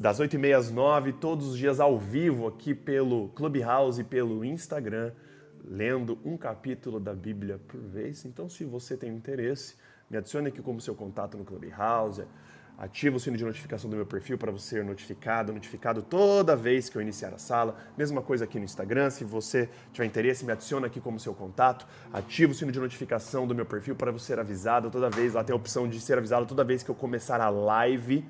das 0.00 0.18
oito 0.18 0.34
e 0.34 0.38
meia 0.38 0.58
às 0.58 0.68
nove, 0.72 1.12
todos 1.12 1.46
os 1.46 1.56
dias 1.56 1.78
ao 1.78 1.96
vivo 1.96 2.48
aqui 2.48 2.74
pelo 2.74 3.28
Clubhouse 3.28 4.00
e 4.00 4.04
pelo 4.04 4.44
Instagram 4.44 5.12
lendo 5.66 6.18
um 6.24 6.36
capítulo 6.36 7.00
da 7.00 7.12
Bíblia 7.12 7.60
por 7.66 7.80
vez. 7.80 8.24
Então, 8.24 8.48
se 8.48 8.64
você 8.64 8.96
tem 8.96 9.12
interesse, 9.12 9.74
me 10.08 10.16
adicione 10.16 10.48
aqui 10.48 10.62
como 10.62 10.80
seu 10.80 10.94
contato 10.94 11.36
no 11.36 11.44
Clubhouse, 11.44 12.22
ativa 12.78 13.16
o 13.16 13.20
sino 13.20 13.36
de 13.36 13.44
notificação 13.44 13.88
do 13.88 13.96
meu 13.96 14.06
perfil 14.06 14.36
para 14.38 14.52
você 14.52 14.76
ser 14.76 14.84
notificado, 14.84 15.52
notificado 15.52 16.02
toda 16.02 16.54
vez 16.54 16.88
que 16.88 16.96
eu 16.96 17.02
iniciar 17.02 17.32
a 17.34 17.38
sala. 17.38 17.76
Mesma 17.96 18.22
coisa 18.22 18.44
aqui 18.44 18.58
no 18.58 18.64
Instagram, 18.64 19.10
se 19.10 19.24
você 19.24 19.68
tiver 19.92 20.06
interesse, 20.06 20.44
me 20.44 20.52
adiciona 20.52 20.86
aqui 20.86 21.00
como 21.00 21.18
seu 21.18 21.34
contato, 21.34 21.86
ativa 22.12 22.52
o 22.52 22.54
sino 22.54 22.70
de 22.70 22.78
notificação 22.78 23.46
do 23.46 23.54
meu 23.54 23.66
perfil 23.66 23.96
para 23.96 24.12
você 24.12 24.26
ser 24.26 24.38
avisado 24.38 24.90
toda 24.90 25.10
vez, 25.10 25.34
lá 25.34 25.42
tem 25.42 25.52
a 25.52 25.56
opção 25.56 25.88
de 25.88 26.00
ser 26.00 26.18
avisado 26.18 26.46
toda 26.46 26.62
vez 26.62 26.82
que 26.82 26.90
eu 26.90 26.94
começar 26.94 27.40
a 27.40 27.48
live. 27.48 28.24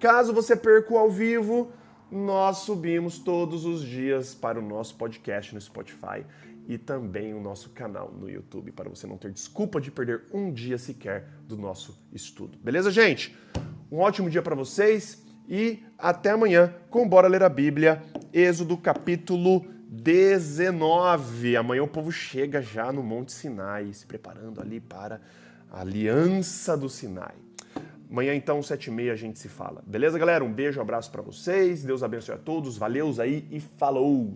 Caso 0.00 0.32
você 0.32 0.56
perca 0.56 0.94
o 0.94 0.98
ao 0.98 1.10
vivo, 1.10 1.70
nós 2.10 2.58
subimos 2.58 3.18
todos 3.18 3.64
os 3.64 3.82
dias 3.82 4.34
para 4.34 4.58
o 4.58 4.62
nosso 4.62 4.96
podcast 4.96 5.54
no 5.54 5.60
Spotify 5.60 6.24
e 6.66 6.78
também 6.78 7.34
o 7.34 7.40
nosso 7.40 7.70
canal 7.70 8.12
no 8.12 8.28
YouTube, 8.30 8.72
para 8.72 8.88
você 8.88 9.06
não 9.06 9.16
ter 9.16 9.32
desculpa 9.32 9.80
de 9.80 9.90
perder 9.90 10.24
um 10.32 10.52
dia 10.52 10.78
sequer 10.78 11.28
do 11.46 11.56
nosso 11.56 11.98
estudo. 12.12 12.58
Beleza, 12.58 12.90
gente? 12.90 13.36
Um 13.90 13.98
ótimo 13.98 14.30
dia 14.30 14.42
para 14.42 14.54
vocês 14.54 15.22
e 15.48 15.82
até 15.98 16.30
amanhã 16.30 16.74
com 16.88 17.08
Bora 17.08 17.28
Ler 17.28 17.42
a 17.42 17.48
Bíblia, 17.48 18.02
Êxodo 18.32 18.76
capítulo 18.76 19.66
19. 19.88 21.56
Amanhã 21.56 21.82
o 21.82 21.88
povo 21.88 22.10
chega 22.10 22.62
já 22.62 22.90
no 22.92 23.02
Monte 23.02 23.32
Sinai, 23.32 23.92
se 23.92 24.06
preparando 24.06 24.60
ali 24.60 24.80
para 24.80 25.20
a 25.70 25.80
Aliança 25.80 26.76
do 26.76 26.88
Sinai. 26.88 27.34
Amanhã, 28.10 28.34
então, 28.34 28.62
sete 28.62 28.88
e 28.88 28.90
meia, 28.90 29.14
a 29.14 29.16
gente 29.16 29.38
se 29.38 29.48
fala. 29.48 29.82
Beleza, 29.86 30.18
galera? 30.18 30.44
Um 30.44 30.52
beijo, 30.52 30.78
um 30.78 30.82
abraço 30.82 31.10
para 31.10 31.22
vocês. 31.22 31.82
Deus 31.82 32.02
abençoe 32.02 32.34
a 32.34 32.38
todos. 32.38 32.76
Valeus 32.76 33.18
aí 33.18 33.48
e 33.50 33.58
falou! 33.58 34.34